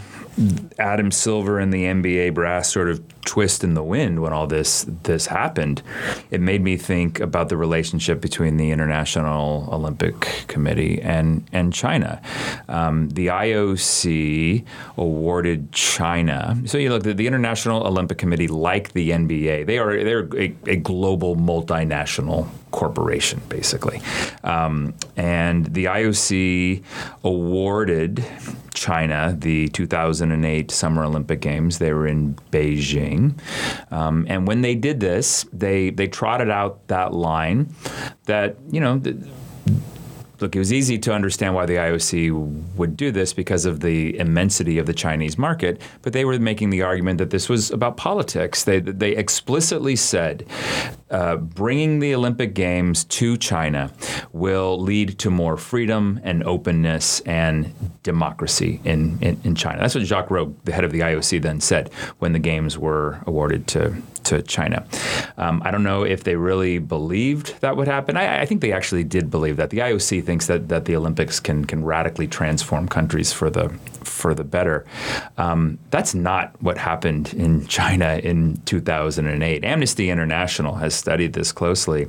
Adam 0.79 1.11
Silver 1.11 1.59
and 1.59 1.73
the 1.73 1.83
NBA 1.85 2.33
brass 2.33 2.71
sort 2.71 2.89
of 2.89 3.01
twist 3.25 3.63
in 3.63 3.73
the 3.73 3.83
wind 3.83 4.21
when 4.21 4.33
all 4.33 4.47
this 4.47 4.85
this 5.03 5.27
happened, 5.27 5.81
it 6.29 6.41
made 6.41 6.61
me 6.61 6.77
think 6.77 7.19
about 7.19 7.49
the 7.49 7.57
relationship 7.57 8.21
between 8.21 8.57
the 8.57 8.71
International 8.71 9.67
Olympic 9.71 10.45
Committee 10.47 11.01
and 11.01 11.47
and 11.51 11.73
China. 11.73 12.21
Um, 12.67 13.09
the 13.09 13.27
IOC 13.27 14.65
awarded 14.97 15.71
China. 15.71 16.57
So 16.65 16.77
you 16.77 16.89
look, 16.89 17.03
the, 17.03 17.13
the 17.13 17.27
International 17.27 17.85
Olympic 17.85 18.17
Committee, 18.17 18.47
like 18.47 18.93
the 18.93 19.11
NBA, 19.11 19.65
they 19.65 19.77
are 19.77 20.03
they're 20.03 20.27
a, 20.35 20.55
a 20.67 20.75
global 20.75 21.35
multinational 21.35 22.49
corporation, 22.75 23.41
basically. 23.47 24.01
Um, 24.43 24.93
and 25.15 25.65
the 25.73 25.85
IOC 25.85 26.83
awarded 27.23 28.25
China 28.73 29.33
the 29.39 29.69
2008 29.69 30.69
Summer 30.71 31.05
Olympic 31.05 31.39
Games. 31.39 31.79
They 31.79 31.93
were 31.93 32.05
in 32.05 32.35
Beijing. 32.51 33.39
Um, 33.91 34.25
and 34.27 34.45
when 34.45 34.61
they 34.61 34.75
did 34.75 34.99
this, 34.99 35.45
they, 35.53 35.89
they 35.89 36.07
trotted 36.07 36.49
out 36.49 36.85
that 36.89 37.13
line 37.13 37.73
that, 38.25 38.57
you 38.69 38.81
know, 38.81 39.01
look, 40.39 40.55
it 40.55 40.59
was 40.59 40.73
easy 40.73 40.97
to 40.99 41.13
understand 41.13 41.55
why 41.55 41.65
the 41.65 41.75
IOC 41.75 42.75
would 42.75 42.97
do 42.97 43.11
this 43.11 43.33
because 43.33 43.65
of 43.65 43.79
the 43.79 44.17
immensity 44.17 44.77
of 44.77 44.85
the 44.85 44.93
Chinese 44.93 45.37
market, 45.37 45.81
but 46.01 46.13
they 46.13 46.25
were 46.25 46.37
making 46.39 46.69
the 46.69 46.81
argument 46.81 47.17
that 47.17 47.29
this 47.29 47.49
was 47.49 47.71
about 47.71 47.97
politics. 47.97 48.63
They, 48.63 48.79
they 48.79 49.15
explicitly 49.15 49.95
said 49.95 50.45
uh, 51.09 51.37
bringing 51.37 51.99
the 51.99 52.13
Olympic 52.13 52.53
Games 52.53 53.03
to 53.05 53.37
China 53.37 53.91
will 54.33 54.79
lead 54.79 55.17
to 55.19 55.29
more 55.29 55.57
freedom 55.57 56.19
and 56.23 56.43
openness 56.43 57.19
and 57.21 57.73
democracy 58.03 58.81
in, 58.83 59.17
in, 59.21 59.39
in 59.43 59.55
China. 59.55 59.79
That's 59.79 59.95
what 59.95 60.03
Jacques 60.03 60.29
Rogge, 60.29 60.55
the 60.65 60.71
head 60.71 60.83
of 60.83 60.91
the 60.91 61.01
IOC, 61.01 61.41
then 61.41 61.61
said 61.61 61.91
when 62.19 62.33
the 62.33 62.39
Games 62.39 62.77
were 62.77 63.19
awarded 63.25 63.67
to 63.67 63.95
to 64.25 64.41
China. 64.41 64.85
Um, 65.37 65.61
I 65.63 65.71
don't 65.71 65.83
know 65.83 66.03
if 66.03 66.23
they 66.23 66.35
really 66.35 66.79
believed 66.79 67.61
that 67.61 67.77
would 67.77 67.87
happen. 67.87 68.17
I, 68.17 68.41
I 68.41 68.45
think 68.45 68.61
they 68.61 68.71
actually 68.71 69.03
did 69.03 69.31
believe 69.31 69.57
that. 69.57 69.69
The 69.69 69.79
IOC 69.79 70.24
thinks 70.25 70.47
that, 70.47 70.67
that 70.69 70.85
the 70.85 70.95
Olympics 70.95 71.39
can 71.39 71.65
can 71.65 71.85
radically 71.85 72.27
transform 72.27 72.87
countries 72.87 73.31
for 73.31 73.49
the 73.49 73.69
for 74.15 74.33
the 74.33 74.43
better. 74.43 74.85
Um, 75.37 75.77
that's 75.91 76.15
not 76.15 76.59
what 76.61 76.77
happened 76.77 77.33
in 77.33 77.67
China 77.67 78.19
in 78.23 78.57
2008. 78.65 79.63
Amnesty 79.63 80.09
International 80.09 80.75
has 80.75 80.95
studied 80.95 81.33
this 81.33 81.51
closely, 81.51 82.07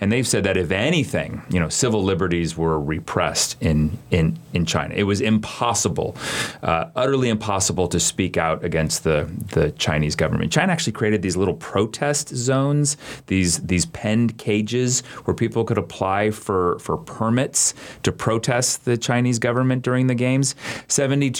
and 0.00 0.10
they've 0.10 0.26
said 0.26 0.44
that 0.44 0.56
if 0.56 0.70
anything, 0.70 1.42
you 1.48 1.60
know, 1.60 1.68
civil 1.68 2.02
liberties 2.02 2.56
were 2.56 2.80
repressed 2.80 3.56
in 3.62 3.96
in 4.10 4.38
in 4.52 4.66
China. 4.66 4.94
It 4.94 5.04
was 5.04 5.20
impossible, 5.20 6.16
uh, 6.62 6.86
utterly 6.96 7.28
impossible, 7.28 7.88
to 7.88 8.00
speak 8.00 8.36
out 8.36 8.64
against 8.64 9.04
the 9.04 9.28
the 9.52 9.70
Chinese 9.72 10.16
government. 10.16 10.52
China 10.52 10.72
actually 10.72 10.92
created 10.92 11.22
these 11.22 11.36
little 11.36 11.54
protest 11.54 12.28
zones, 12.28 12.96
these 13.26 13.60
these 13.60 13.86
penned 13.86 14.36
cages 14.38 15.00
where 15.24 15.34
people 15.34 15.64
could 15.64 15.78
apply 15.78 16.30
for 16.30 16.78
for 16.80 16.96
permits 16.96 17.74
to 18.02 18.12
protest 18.12 18.84
the 18.84 18.96
Chinese 18.96 19.38
government 19.38 19.82
during 19.82 20.06
the 20.06 20.14
games. 20.14 20.54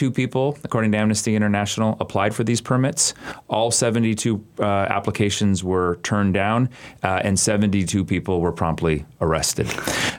72 0.04 0.10
people, 0.10 0.58
according 0.64 0.92
to 0.92 0.98
Amnesty 0.98 1.34
International, 1.34 1.96
applied 2.00 2.34
for 2.34 2.44
these 2.44 2.60
permits. 2.60 3.14
All 3.48 3.70
72 3.70 4.44
uh, 4.58 4.62
applications 4.64 5.64
were 5.64 5.98
turned 6.02 6.34
down, 6.34 6.68
uh, 7.02 7.20
and 7.24 7.38
72 7.38 8.04
people 8.04 8.40
were 8.40 8.52
promptly 8.52 9.04
arrested. 9.20 9.66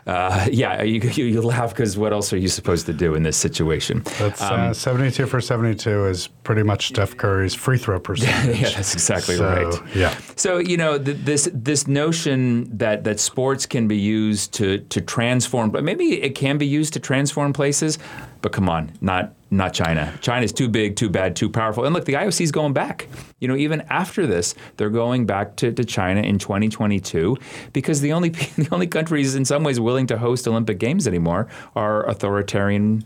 Uh, 0.07 0.47
yeah, 0.51 0.81
you, 0.81 0.99
you, 1.13 1.25
you 1.25 1.41
laugh 1.41 1.69
because 1.71 1.97
what 1.97 2.13
else 2.13 2.33
are 2.33 2.37
you 2.37 2.47
supposed 2.47 2.85
to 2.87 2.93
do 2.93 3.15
in 3.15 3.23
this 3.23 3.37
situation? 3.37 4.01
That's 4.17 4.41
uh, 4.41 4.73
72 4.73 5.25
for 5.27 5.41
72 5.41 6.05
is 6.07 6.27
pretty 6.43 6.63
much 6.63 6.87
Steph 6.87 7.15
Curry's 7.17 7.53
free 7.53 7.77
throw 7.77 7.99
percentage. 8.09 8.59
yeah, 8.61 8.69
that's 8.69 8.93
exactly 8.93 9.35
So, 9.37 9.45
right. 9.47 9.95
Yeah. 9.95 10.15
So 10.35 10.57
you 10.57 10.77
know 10.77 10.97
th- 10.97 11.17
this 11.17 11.49
this 11.53 11.87
notion 11.87 12.75
that 12.77 13.03
that 13.03 13.19
sports 13.19 13.65
can 13.65 13.87
be 13.87 13.97
used 13.97 14.53
to 14.53 14.79
to 14.79 15.01
transform, 15.01 15.69
but 15.71 15.83
maybe 15.83 16.21
it 16.21 16.35
can 16.35 16.57
be 16.57 16.67
used 16.67 16.93
to 16.93 16.99
transform 16.99 17.53
places. 17.53 17.97
But 18.41 18.51
come 18.51 18.69
on, 18.69 18.91
not 19.01 19.33
not 19.57 19.73
China. 19.73 20.13
China's 20.21 20.51
too 20.51 20.67
big, 20.67 20.95
too 20.95 21.09
bad, 21.09 21.35
too 21.35 21.49
powerful. 21.49 21.85
And 21.85 21.93
look, 21.93 22.05
the 22.05 22.13
IOC 22.13 22.41
is 22.41 22.51
going 22.51 22.73
back. 22.73 23.07
You 23.39 23.47
know, 23.47 23.55
even 23.55 23.81
after 23.89 24.25
this, 24.27 24.55
they're 24.77 24.89
going 24.89 25.25
back 25.25 25.55
to, 25.57 25.71
to 25.71 25.83
China 25.83 26.21
in 26.21 26.39
2022 26.39 27.37
because 27.73 28.01
the 28.01 28.13
only 28.13 28.29
the 28.29 28.67
only 28.71 28.87
countries 28.87 29.35
in 29.35 29.45
some 29.45 29.63
ways 29.63 29.79
willing 29.79 30.07
to 30.07 30.17
host 30.17 30.47
Olympic 30.47 30.79
Games 30.79 31.07
anymore 31.07 31.47
are 31.75 32.07
authoritarian 32.07 33.03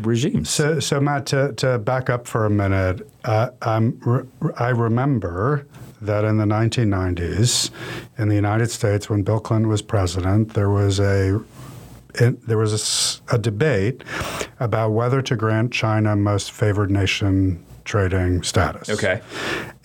regimes. 0.00 0.50
So, 0.50 0.80
so 0.80 1.00
Matt, 1.00 1.26
to, 1.26 1.52
to 1.54 1.78
back 1.78 2.10
up 2.10 2.26
for 2.26 2.46
a 2.46 2.50
minute, 2.50 3.08
uh, 3.24 3.50
I 3.62 4.68
remember 4.68 5.66
that 6.00 6.24
in 6.24 6.38
the 6.38 6.44
1990s, 6.44 7.70
in 8.16 8.28
the 8.28 8.34
United 8.34 8.70
States, 8.70 9.10
when 9.10 9.22
Bill 9.22 9.40
Clinton 9.40 9.68
was 9.68 9.82
president, 9.82 10.54
there 10.54 10.70
was 10.70 10.98
a 10.98 11.42
it, 12.14 12.46
there 12.46 12.58
was 12.58 13.20
a 13.30 13.38
debate 13.38 14.04
about 14.58 14.90
whether 14.90 15.22
to 15.22 15.36
grant 15.36 15.72
China 15.72 16.16
most 16.16 16.52
favored 16.52 16.90
nation 16.90 17.64
trading 17.84 18.42
status. 18.42 18.88
Okay. 18.88 19.20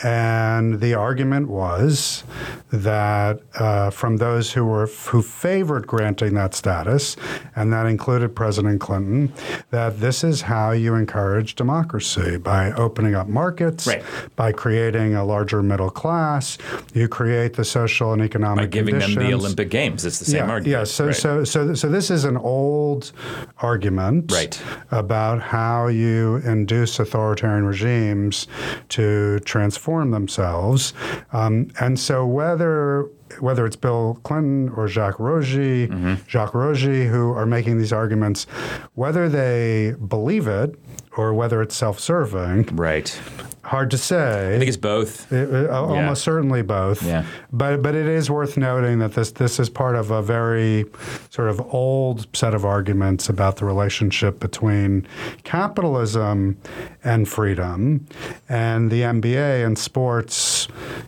And 0.04 0.82
the 0.82 0.94
argument 0.94 1.48
was 1.48 2.26
that 2.70 3.40
uh, 3.56 3.90
from 3.92 4.18
those 4.18 4.52
who 4.52 4.66
were 4.66 4.88
who 4.88 5.22
favored 5.22 5.88
granting 5.88 6.34
that 6.34 6.54
status, 6.54 7.16
and 7.56 7.72
that 7.72 7.86
included 7.86 8.36
President 8.36 8.82
Clinton, 8.82 9.32
that 9.72 10.02
this 10.02 10.22
is 10.26 10.42
how 10.42 10.72
you 10.72 10.96
encourage 10.96 11.56
democracy 11.56 12.36
by 12.36 12.74
opening 12.74 13.16
up 13.16 13.28
markets, 13.28 13.88
Right. 13.88 14.04
by 14.36 14.52
creating 14.52 15.16
a 15.16 15.24
larger 15.24 15.64
middle 15.64 15.90
class. 15.90 16.58
You 16.94 17.08
create 17.08 17.54
the 17.54 17.64
social 17.64 18.12
and 18.12 18.22
economic 18.22 18.64
By 18.66 18.68
giving 18.68 19.00
them 19.00 19.14
the. 19.16 19.34
Olympic 19.34 19.70
Games, 19.70 20.06
it's 20.06 20.20
the 20.20 20.26
same 20.26 20.46
yeah, 20.46 20.52
argument. 20.52 20.80
Yeah, 20.80 20.84
so, 20.84 21.06
right? 21.08 21.16
so, 21.16 21.44
so, 21.46 21.74
so 21.74 21.88
this 21.88 22.12
is 22.12 22.26
an 22.26 22.36
old 22.36 23.14
argument 23.60 24.32
Right. 24.32 24.62
about 24.92 25.42
how 25.42 25.88
you 25.88 26.42
induce 26.46 27.00
authoritarian 27.00 27.66
regimes 27.66 28.48
to 28.90 29.40
transform 29.46 29.85
themselves. 30.12 30.94
Um, 31.34 31.70
and 31.80 32.00
so 32.00 32.26
whether 32.26 33.08
whether 33.40 33.66
it's 33.66 33.76
Bill 33.76 34.20
Clinton 34.24 34.70
or 34.78 34.88
Jacques 34.88 35.18
Rogge, 35.18 35.90
Mm-hmm. 35.90 36.14
Jacques 36.28 36.54
Rogge, 36.54 37.10
who 37.10 37.32
are 37.34 37.46
making 37.46 37.78
these 37.80 37.92
arguments, 37.92 38.46
whether 38.94 39.28
they 39.28 39.96
believe 40.08 40.48
it 40.48 40.76
or 41.18 41.34
whether 41.34 41.62
it's 41.62 41.76
self-serving, 41.76 42.76
right. 42.76 43.20
hard 43.64 43.90
to 43.92 43.98
say. 43.98 44.54
I 44.56 44.58
think 44.60 44.68
it's 44.68 44.78
both. 44.78 45.32
It- 45.32 45.50
it- 45.52 45.70
uh, 45.70 45.82
almost 45.82 46.24
certainly 46.24 46.62
both. 46.62 47.02
Yeah. 47.04 47.24
But 47.52 47.82
but 47.82 47.96
it 47.96 48.06
is 48.06 48.30
worth 48.30 48.58
noting 48.58 49.00
that 49.00 49.14
this 49.16 49.32
this 49.32 49.60
is 49.60 49.70
part 49.70 49.96
of 49.96 50.12
a 50.12 50.22
very 50.22 50.86
sort 51.30 51.50
of 51.50 51.60
old 51.74 52.28
set 52.36 52.54
of 52.54 52.64
arguments 52.66 53.30
about 53.30 53.56
the 53.58 53.66
relationship 53.66 54.40
between 54.40 55.08
capitalism 55.44 56.58
and 57.04 57.28
freedom, 57.28 58.06
and 58.50 58.92
the 58.92 59.02
NBA 59.02 59.66
and 59.66 59.78
sports, 59.78 60.68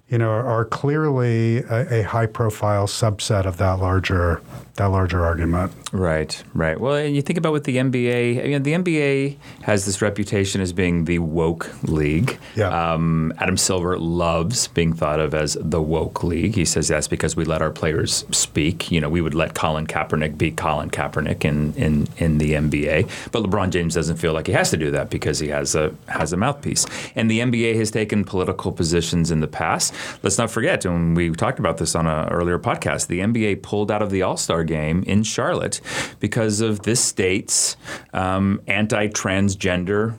you 0.09 0.17
know, 0.17 0.29
are 0.31 0.65
clearly 0.65 1.57
a, 1.69 1.99
a 1.99 2.01
high 2.03 2.25
profile 2.25 2.87
subset 2.87 3.45
of 3.45 3.57
that 3.57 3.79
larger 3.79 4.41
that 4.77 4.85
larger 4.85 5.25
argument. 5.25 5.71
Right, 5.91 6.41
right. 6.53 6.79
Well, 6.79 6.95
and 6.95 7.15
you 7.15 7.21
think 7.23 7.37
about 7.37 7.51
what 7.51 7.63
the 7.65 7.77
NBA. 7.77 8.43
I 8.43 8.47
mean, 8.47 8.63
the 8.63 8.73
NBA 8.73 9.37
has 9.63 9.76
this 9.85 10.01
reputation 10.01 10.61
as 10.61 10.73
being 10.73 11.05
the 11.05 11.19
woke 11.19 11.69
league. 11.83 12.37
Yeah. 12.55 12.93
Um, 12.93 13.33
Adam 13.39 13.57
Silver 13.57 13.97
loves 13.97 14.67
being 14.67 14.93
thought 14.93 15.19
of 15.19 15.33
as 15.33 15.57
the 15.59 15.81
woke 15.81 16.23
league. 16.23 16.55
He 16.55 16.65
says 16.65 16.87
that's 16.87 17.07
because 17.07 17.35
we 17.35 17.45
let 17.45 17.61
our 17.61 17.71
players 17.71 18.25
speak. 18.31 18.91
You 18.91 19.01
know, 19.01 19.09
we 19.09 19.21
would 19.21 19.33
let 19.33 19.55
Colin 19.55 19.87
Kaepernick 19.87 20.37
be 20.37 20.51
Colin 20.51 20.89
Kaepernick 20.89 21.43
in 21.43 21.73
in 21.73 22.07
in 22.17 22.37
the 22.37 22.53
NBA, 22.53 23.31
but 23.31 23.43
LeBron 23.43 23.71
James 23.71 23.95
doesn't 23.95 24.17
feel 24.17 24.33
like 24.33 24.47
he 24.47 24.53
has 24.53 24.69
to 24.69 24.77
do 24.77 24.91
that 24.91 25.09
because 25.09 25.39
he 25.39 25.47
has 25.47 25.73
a 25.75 25.87
a 25.87 26.11
has 26.11 26.33
a 26.33 26.37
mouthpiece. 26.37 26.85
And 27.15 27.29
the 27.29 27.39
NBA 27.39 27.75
has 27.77 27.91
taken 27.91 28.23
political 28.23 28.71
positions 28.71 29.31
in 29.31 29.39
the 29.39 29.47
past. 29.47 29.93
Let's 30.23 30.37
not 30.37 30.51
forget, 30.51 30.85
and 30.85 31.15
we 31.15 31.31
talked 31.31 31.59
about 31.59 31.77
this 31.77 31.95
on 31.95 32.07
an 32.07 32.29
earlier 32.29 32.59
podcast. 32.59 33.07
The 33.07 33.19
NBA 33.19 33.63
pulled 33.63 33.91
out 33.91 34.01
of 34.01 34.09
the 34.09 34.21
All 34.21 34.37
Star 34.37 34.63
game 34.63 35.03
in 35.03 35.23
Charlotte 35.23 35.81
because 36.19 36.61
of 36.61 36.83
this 36.83 36.99
state's 36.99 37.77
um, 38.13 38.61
anti-transgender 38.67 39.66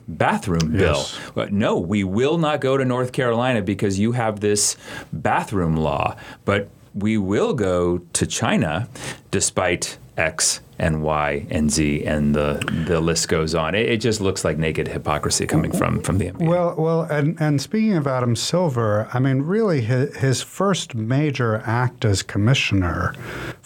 bathroom 0.07 0.71
bill. 0.71 1.05
But 1.35 1.51
no, 1.51 1.77
we 1.77 2.03
will 2.03 2.37
not 2.37 2.61
go 2.61 2.77
to 2.77 2.85
North 2.85 3.11
Carolina 3.11 3.61
because 3.61 3.99
you 3.99 4.13
have 4.13 4.39
this 4.39 4.77
bathroom 5.11 5.75
law. 5.75 6.15
But 6.45 6.69
we 6.93 7.17
will 7.17 7.53
go 7.53 7.99
to 8.13 8.25
China 8.25 8.89
despite 9.31 9.97
X 10.17 10.61
and 10.79 11.01
Y 11.01 11.45
and 11.49 11.69
Z 11.69 12.05
and 12.05 12.33
the 12.33 12.63
the 12.87 12.99
list 13.01 13.27
goes 13.27 13.53
on. 13.53 13.75
It, 13.75 13.89
it 13.89 13.97
just 13.97 14.21
looks 14.21 14.43
like 14.45 14.57
naked 14.57 14.87
hypocrisy 14.87 15.45
coming 15.45 15.71
from 15.71 16.01
from 16.01 16.17
the 16.17 16.31
NBA. 16.31 16.47
Well, 16.47 16.75
well, 16.77 17.01
and, 17.03 17.39
and 17.39 17.61
speaking 17.61 17.95
of 17.95 18.07
Adam 18.07 18.35
Silver, 18.35 19.09
I 19.13 19.19
mean, 19.19 19.41
really, 19.41 19.81
his, 19.81 20.15
his 20.17 20.41
first 20.41 20.95
major 20.95 21.61
act 21.65 22.05
as 22.05 22.23
commissioner 22.23 23.13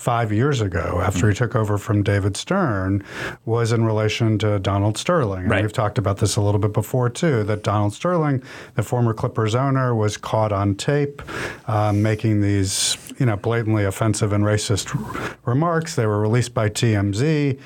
five 0.03 0.33
years 0.33 0.59
ago, 0.59 0.99
after 1.01 1.29
he 1.29 1.33
took 1.33 1.55
over 1.55 1.77
from 1.77 2.03
David 2.03 2.35
Stern, 2.35 3.01
was 3.45 3.71
in 3.71 3.85
relation 3.85 4.37
to 4.39 4.59
Donald 4.59 4.97
Sterling. 4.97 5.43
And 5.43 5.51
Right. 5.51 5.61
we've 5.61 5.71
talked 5.71 5.97
about 5.97 6.17
this 6.17 6.35
a 6.35 6.41
little 6.41 6.59
bit 6.59 6.73
before 6.73 7.09
too. 7.09 7.43
That 7.45 7.63
Donald 7.63 7.93
Sterling, 7.93 8.43
the 8.75 8.83
former 8.83 9.13
Clippers 9.13 9.55
owner, 9.55 9.95
was 9.95 10.17
caught 10.17 10.51
on 10.51 10.75
tape 10.75 11.21
um, 11.69 12.01
making 12.03 12.41
these, 12.41 12.97
you 13.17 13.25
know, 13.25 13.37
blatantly 13.37 13.85
offensive 13.85 14.33
and 14.33 14.43
racist 14.43 14.93
r- 14.93 15.37
remarks. 15.45 15.95
They 15.95 16.05
were 16.05 16.19
released 16.19 16.53
by 16.53 16.67
TMZ, 16.67 17.57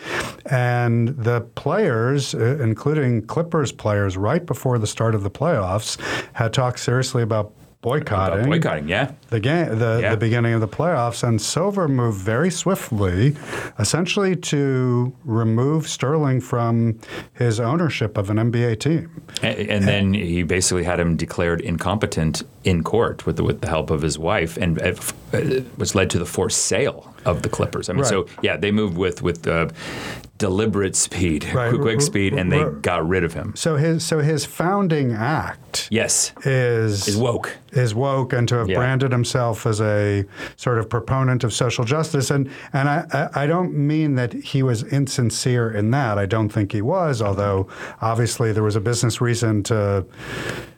and 0.46 1.08
the 1.18 1.42
players, 1.56 2.36
uh, 2.36 2.58
including 2.62 3.26
Clippers 3.26 3.72
players, 3.72 4.16
right 4.16 4.46
before 4.46 4.78
the 4.78 4.86
start 4.88 5.16
of 5.16 5.24
the 5.24 5.32
playoffs, 5.32 6.00
had 6.34 6.54
talked 6.54 6.80
seriously 6.80 7.24
about 7.24 7.52
boycotting 7.82 8.40
About 8.40 8.50
boycotting, 8.50 8.88
yeah. 8.90 9.12
The 9.30 9.40
game, 9.40 9.78
the, 9.80 10.00
Yeah. 10.02 10.12
the 10.12 10.18
beginning 10.18 10.54
of 10.54 10.62
the 10.62 10.68
playoffs, 10.68 11.22
and 11.28 11.42
Silver 11.42 11.88
moved 11.88 12.20
very 12.20 12.50
swiftly, 12.50 13.36
essentially 13.80 14.36
to 14.36 15.14
remove 15.26 15.88
Sterling 15.88 16.40
from 16.42 17.00
his 17.34 17.60
ownership 17.60 18.18
of 18.18 18.30
an 18.30 18.38
NBA 18.38 18.80
team. 18.80 19.10
And, 19.42 19.58
and 19.70 19.88
then 19.88 20.14
he 20.14 20.44
basically 20.44 20.84
had 20.84 21.00
him 21.00 21.16
declared 21.18 21.62
incompetent 21.62 22.44
in 22.64 22.84
court 22.84 23.26
with 23.26 23.36
the, 23.38 23.44
with 23.44 23.62
the 23.62 23.68
help 23.68 23.90
of 23.92 24.02
his 24.02 24.18
wife, 24.20 24.58
and 24.58 24.82
uh, 24.82 24.94
uh, 25.34 25.38
which 25.78 25.94
led 25.96 26.10
to 26.12 26.20
the 26.20 26.26
forced 26.26 26.66
sale 26.66 27.14
of 27.26 27.42
the 27.42 27.50
Clippers. 27.50 27.90
I 27.90 27.94
mean, 27.94 28.06
so 28.06 28.28
yeah, 28.42 28.56
they 28.58 28.72
moved 28.72 28.98
with 28.98 29.22
with 29.22 29.46
uh, 29.48 29.68
deliberate 30.38 30.96
speed, 30.96 31.46
Right. 31.54 31.70
quick, 31.70 31.82
quick 31.82 32.02
speed, 32.02 32.34
and 32.34 32.52
they 32.52 32.64
got 32.82 33.08
rid 33.08 33.24
of 33.24 33.34
him. 33.34 33.54
So 33.56 33.76
his 33.78 34.04
so 34.06 34.20
his 34.20 34.46
founding 34.46 35.14
act 35.14 35.88
Yes, 35.92 36.32
is 36.46 37.08
is 37.08 37.18
woke. 37.18 37.58
is 37.72 37.96
woke 37.96 38.34
and 38.34 38.48
to 38.50 38.56
have 38.56 38.70
Yeah. 38.70 38.78
branded 38.78 39.14
himself 39.18 39.66
as 39.66 39.82
a 39.82 40.26
sort 40.56 40.78
of 40.78 40.90
proponent 40.90 41.44
of 41.44 41.54
social 41.54 41.84
justice. 41.84 42.32
And 42.32 42.50
and 42.74 42.88
I, 42.90 43.30
I, 43.34 43.48
don't 43.48 43.74
mean 43.74 44.16
that 44.16 44.34
he 44.34 44.64
was 44.64 44.84
insincere 44.84 45.72
in 45.72 45.92
that. 45.92 46.18
I 46.18 46.26
don't 46.26 46.50
think 46.50 46.72
he 46.72 46.82
was, 46.82 47.22
although 47.22 47.68
obviously 48.02 48.52
there 48.52 48.64
was 48.64 48.76
a 48.76 48.82
business 48.82 49.20
reason 49.20 49.64
to 49.64 50.06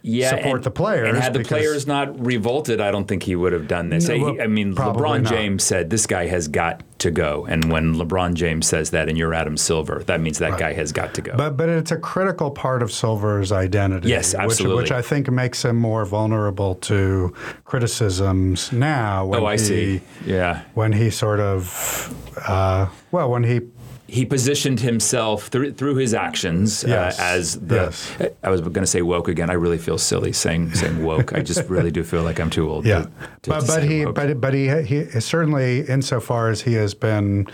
yeah, 0.02 0.30
support 0.30 0.58
and- 0.58 0.64
the 0.64 0.72
players 0.72 1.10
And 1.10 1.18
had 1.18 1.34
the 1.34 1.44
players 1.44 1.86
not 1.88 2.24
revolted, 2.26 2.80
I 2.82 2.92
don't 2.92 3.08
think 3.08 3.24
he 3.24 3.36
would 3.36 3.54
have 3.54 3.68
done 3.68 3.90
this. 3.90 4.08
No, 4.08 4.34
He- 4.34 4.42
I 4.42 4.48
mean, 4.48 4.76
LeBron 4.76 5.24
not. 5.24 5.32
James 5.32 5.64
said 5.64 5.90
this 5.90 6.06
guy 6.06 6.28
has 6.28 6.48
got 6.48 6.84
to 7.00 7.12
go, 7.12 7.46
and 7.50 7.72
when 7.72 7.96
LeBron 7.96 8.34
James 8.34 8.68
says 8.68 8.90
that, 8.92 9.08
and 9.08 9.18
you're 9.18 9.34
Adam 9.34 9.56
Silver, 9.58 10.04
that 10.06 10.20
means 10.20 10.40
that 10.40 10.58
guy 10.60 10.74
has 10.74 10.92
got 10.92 11.14
to 11.14 11.22
go. 11.22 11.34
But 11.38 11.56
but 11.58 11.70
it's 11.70 11.92
a 11.92 11.98
critical 11.98 12.52
part 12.52 12.82
of 12.82 12.92
Silver's 12.92 13.52
identity. 13.52 14.10
Yes, 14.10 14.34
which- 14.34 14.42
absolutely. 14.42 14.84
Which, 14.84 14.92
I 14.92 15.02
think 15.02 15.30
makes 15.30 15.64
him 15.64 15.76
more 15.76 16.06
vulnerable 16.06 16.76
to 16.76 17.34
criticisms 17.66 18.72
now. 18.72 19.26
When 19.26 19.42
oh, 19.42 19.46
I 19.46 19.54
he, 19.54 19.58
see. 19.58 20.02
Yeah. 20.26 20.62
When 20.74 20.94
he 20.94 21.10
sort 21.10 21.40
of, 21.40 22.14
uh, 22.48 22.88
well, 23.12 23.30
when 23.32 23.44
he 23.44 23.62
he 24.10 24.26
positioned 24.26 24.80
himself 24.80 25.48
through 25.48 25.74
through 25.74 25.95
his 25.95 26.13
actions 26.13 26.84
Yes. 26.88 27.19
uh, 27.19 27.24
as 27.24 27.60
the. 27.60 27.76
Yes. 27.76 28.12
I 28.43 28.50
was 28.50 28.62
going 28.62 28.74
to 28.74 28.88
say 28.88 29.02
woke 29.02 29.28
again. 29.28 29.50
I 29.50 29.54
really 29.54 29.78
feel 29.78 29.98
silly 29.98 30.32
saying 30.34 30.74
saying 30.76 31.04
woke. 31.04 31.34
I 31.34 31.41
just 31.41 31.69
really 31.69 31.91
do 31.91 32.04
feel 32.04 32.24
like 32.24 32.39
I'm 32.39 32.50
too 32.50 32.69
old. 32.69 32.86
Yeah, 32.86 33.04
to, 33.04 33.10
to, 33.43 33.50
but 33.50 33.60
to 33.62 33.67
but 33.67 33.84
he 33.84 34.06
but 34.06 34.41
but 34.41 34.54
he 34.54 34.67
he 34.84 35.06
certainly 35.22 35.82
insofar 35.88 36.50
as 36.50 36.62
he 36.62 36.74
has 36.74 36.93
been 36.93 37.48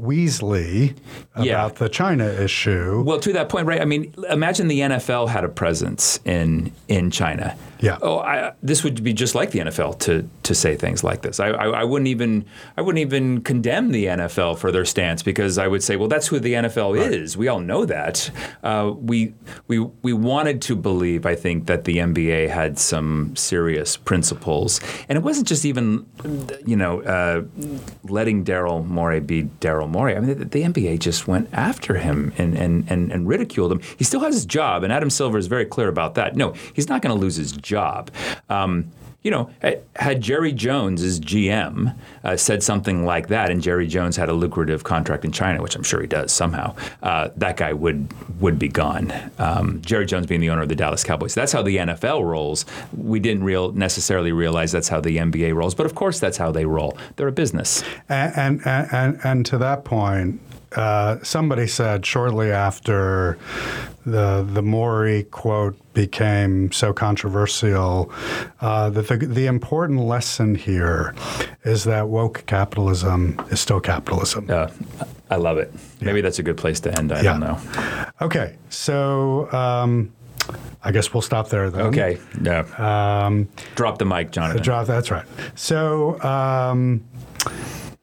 Weasley 0.00 0.94
about 1.34 1.44
Yeah. 1.46 1.68
the 1.68 1.88
China 1.88 2.24
issue. 2.26 3.02
Well, 3.04 3.20
to 3.20 3.32
that 3.34 3.48
point, 3.48 3.66
right? 3.66 3.80
I 3.80 3.84
mean, 3.84 4.14
imagine 4.30 4.68
the 4.68 4.80
NFL 4.80 5.28
had 5.28 5.44
a 5.44 5.48
presence 5.48 6.20
in 6.24 6.72
in 6.88 7.10
China. 7.10 7.56
Yeah. 7.80 7.98
Oh, 8.02 8.18
I, 8.18 8.52
this 8.62 8.82
would 8.84 9.02
be 9.02 9.12
just 9.12 9.34
like 9.34 9.50
the 9.50 9.60
NFL 9.60 9.98
to 10.00 10.28
to 10.42 10.54
say 10.54 10.76
things 10.76 11.04
like 11.04 11.22
this. 11.22 11.40
I, 11.40 11.48
I, 11.48 11.66
I 11.80 11.84
wouldn't 11.84 12.08
even 12.08 12.44
I 12.76 12.82
wouldn't 12.82 13.00
even 13.00 13.42
condemn 13.42 13.92
the 13.92 14.06
NFL 14.06 14.58
for 14.58 14.72
their 14.72 14.84
stance 14.84 15.22
because 15.22 15.58
I 15.58 15.68
would 15.68 15.82
say, 15.82 15.96
well, 15.96 16.08
that's 16.08 16.26
who 16.26 16.40
the 16.40 16.54
NFL 16.54 16.98
is. 17.12 17.36
We 17.36 17.48
all 17.48 17.60
know 17.60 17.84
that. 17.84 18.30
Uh, 18.62 18.92
we 18.96 19.34
we 19.68 19.78
we 19.78 20.12
wanted 20.12 20.60
to 20.62 20.76
believe, 20.76 21.26
I 21.26 21.34
think, 21.34 21.66
that 21.66 21.84
the 21.84 21.98
NBA 21.98 22.48
had 22.48 22.78
some 22.78 23.36
serious 23.36 23.96
principles, 23.96 24.80
and 25.08 25.16
it 25.16 25.22
wasn't 25.22 25.46
just 25.46 25.64
even, 25.64 26.06
you 26.66 26.76
know, 26.76 27.02
uh, 27.02 27.42
letting 28.04 28.44
Daryl 28.44 28.84
Morey 28.84 29.20
be 29.20 29.44
Daryl 29.60 29.88
Morey. 29.88 30.16
I 30.16 30.20
mean, 30.20 30.38
the, 30.38 30.44
the 30.44 30.62
NBA 30.62 30.98
just 30.98 31.28
went 31.28 31.48
after 31.52 31.98
him 31.98 32.32
and, 32.38 32.56
and, 32.56 32.90
and, 32.90 33.12
and 33.12 33.28
ridiculed 33.28 33.72
him. 33.72 33.80
He 33.96 34.04
still 34.04 34.20
has 34.20 34.34
his 34.34 34.46
job, 34.46 34.82
and 34.82 34.92
Adam 34.92 35.10
Silver 35.10 35.38
is 35.38 35.46
very 35.46 35.64
clear 35.64 35.88
about 35.88 36.14
that. 36.14 36.36
No, 36.36 36.54
he's 36.74 36.88
not 36.88 37.02
going 37.02 37.14
to 37.14 37.20
lose 37.20 37.36
his 37.36 37.52
job. 37.52 37.67
Um, 38.48 38.90
you 39.22 39.32
know, 39.32 39.50
had- 39.60 39.82
had 39.96 40.20
Jerry 40.20 40.52
Jones 40.52 41.02
as 41.02 41.18
GM 41.18 41.92
uh, 42.22 42.36
said 42.36 42.62
something 42.62 43.04
like 43.04 43.28
that, 43.28 43.50
and 43.50 43.60
Jerry 43.60 43.86
Jones 43.88 44.16
had 44.16 44.28
a 44.28 44.32
lucrative 44.32 44.84
contract 44.84 45.24
in 45.24 45.32
China, 45.32 45.60
which 45.60 45.74
I'm 45.74 45.82
sure 45.82 46.00
he 46.00 46.06
does 46.06 46.32
somehow, 46.32 46.74
uh, 47.02 47.28
that 47.36 47.56
guy 47.56 47.72
would 47.72 48.08
would 48.40 48.58
be 48.60 48.68
gone. 48.68 49.12
Um, 49.38 49.82
Jerry 49.82 50.06
Jones 50.06 50.26
being 50.26 50.40
the 50.40 50.50
owner 50.50 50.62
of 50.62 50.68
the 50.68 50.76
Dallas 50.76 51.02
Cowboys. 51.02 51.34
That's 51.34 51.50
how 51.52 51.62
the 51.62 51.76
NFL 51.78 52.22
rolls. 52.24 52.64
We 52.96 53.18
didn't 53.18 53.42
real 53.42 53.72
necessarily 53.72 54.30
realize 54.30 54.70
that's 54.70 54.88
how 54.88 55.00
the 55.00 55.16
NBA 55.18 55.52
rolls, 55.54 55.74
but 55.74 55.84
of 55.84 55.96
course 55.96 56.20
that's 56.20 56.36
how 56.38 56.52
they 56.52 56.64
roll. 56.64 56.96
They're 57.16 57.28
a 57.28 57.32
business. 57.32 57.82
And 58.08 58.60
and 58.64 58.88
and, 58.92 59.18
and 59.24 59.46
to 59.46 59.58
that 59.58 59.84
point, 59.84 60.40
uh, 60.76 61.16
somebody 61.22 61.66
said 61.66 62.04
shortly 62.04 62.50
after 62.52 63.38
the 64.06 64.46
the 64.52 64.62
Morey 64.62 65.24
quote 65.24 65.76
became 65.94 66.70
so 66.72 66.92
controversial 66.92 68.10
uh, 68.60 68.90
that 68.90 69.08
the 69.08 69.16
the 69.16 69.46
important 69.46 70.00
lesson 70.00 70.54
here 70.54 71.14
is 71.64 71.84
that 71.84 72.08
woke 72.08 72.44
capitalism 72.46 73.38
is 73.50 73.60
still 73.60 73.80
capitalism. 73.80 74.46
Uh, 74.48 74.68
I 75.30 75.36
love 75.36 75.58
it. 75.58 75.72
Maybe 76.00 76.20
that's 76.22 76.38
a 76.38 76.42
good 76.42 76.56
place 76.56 76.80
to 76.80 76.96
end. 76.98 77.12
I 77.12 77.16
Yeah. 77.22 77.32
don't 77.32 77.40
know. 77.40 77.58
Okay, 78.22 78.56
so 78.70 79.50
um, 79.52 80.10
I 80.82 80.90
guess 80.92 81.12
we'll 81.12 81.20
stop 81.22 81.50
there 81.50 81.68
then. 81.70 81.86
Okay. 81.86 82.18
Yeah. 82.42 82.64
Um, 83.26 83.48
Drop 83.74 83.98
the 83.98 84.06
mic, 84.06 84.30
Jonathan. 84.30 84.62
Drop. 84.62 84.86
That's 84.86 85.10
right. 85.10 85.26
So, 85.54 86.18
um, 86.22 87.04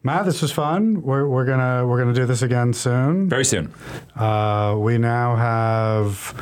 Matt, 0.05 0.25
this 0.25 0.39
was 0.43 0.51
fun. 0.51 1.01
We're, 1.01 1.27
we're 1.27 1.45
gonna 1.45 1.83
we're 1.87 1.97
gonna 1.97 2.13
do 2.13 2.27
this 2.27 2.43
again 2.43 2.73
soon. 2.73 3.27
Very 3.27 3.43
soon. 3.43 3.73
Uh, 4.15 4.75
we 4.77 4.97
now 4.97 5.35
have 5.35 6.33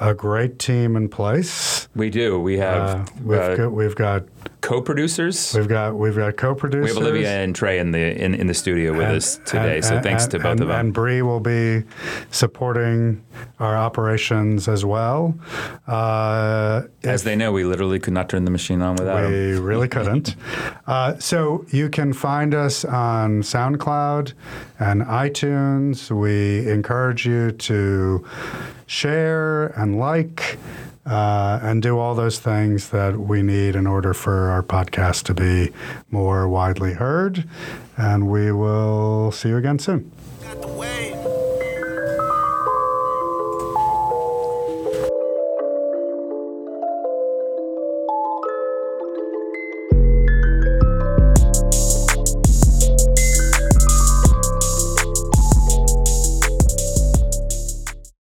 a 0.00 0.14
great 0.14 0.58
team 0.58 0.96
in 0.96 1.08
place. 1.08 1.88
We 1.94 2.10
do. 2.10 2.38
We 2.40 2.58
have 2.58 2.82
Uh, 2.82 3.04
we've, 3.24 3.38
uh, 3.38 3.56
got, 3.56 3.72
we've 3.72 3.94
got 3.94 4.24
co-producers. 4.62 5.54
we've 5.56 5.68
got 5.68 5.96
we've 5.96 6.16
got 6.16 6.36
co-producers. 6.36 6.90
We 6.90 6.94
have 6.94 7.02
Olivia 7.08 7.28
and 7.30 7.54
Trey 7.54 7.78
in 7.78 7.92
the 7.92 8.22
in, 8.24 8.34
in 8.34 8.46
the 8.46 8.54
studio 8.54 8.92
with 8.92 9.06
And- 9.06 9.16
us 9.16 9.40
today. 9.44 9.76
and- 9.76 9.84
so 9.84 9.94
and- 9.96 10.02
thanks 10.04 10.26
to 10.28 10.38
both 10.38 10.60
of 10.60 10.68
them. 10.68 10.70
And 10.70 10.92
Bree 10.92 11.22
will 11.22 11.40
be 11.40 11.84
supporting 12.30 13.22
our 13.58 13.76
operations 13.76 14.68
as 14.68 14.84
well. 14.84 15.34
Uh, 15.86 16.82
As 17.04 17.22
they 17.24 17.36
know, 17.36 17.52
we 17.52 17.64
literally 17.64 17.98
could 17.98 18.12
not 18.14 18.28
turn 18.28 18.44
the 18.44 18.50
machine 18.50 18.82
on 18.82 18.96
without 18.96 19.22
them. 19.22 19.32
We 19.32 19.58
really 19.58 19.88
couldn't. 19.96 20.34
Uh, 20.86 21.14
so 21.18 21.64
you 21.70 21.88
can 21.88 22.12
find 22.12 22.54
us 22.54 22.84
on 22.84 23.42
SoundCloud 23.42 24.32
and 24.78 25.02
iTunes. 25.02 26.10
We 26.10 26.68
encourage 27.20 27.26
you 27.26 27.52
to 27.52 28.24
share 28.86 29.66
and 29.78 29.98
like 29.98 30.58
uh, 31.06 31.58
and 31.62 31.82
do 31.82 31.98
all 31.98 32.14
those 32.14 32.38
things 32.38 32.90
that 32.90 33.18
we 33.18 33.42
need 33.42 33.74
in 33.74 33.86
order 33.86 34.14
for 34.14 34.50
our 34.50 34.62
podcast 34.62 35.24
to 35.24 35.34
be 35.34 35.72
more 36.10 36.48
widely 36.48 36.92
heard. 36.92 37.48
And 37.96 38.28
we 38.28 38.52
will 38.52 39.32
see 39.32 39.48
you 39.48 39.56
again 39.56 39.78
soon. 39.78 40.12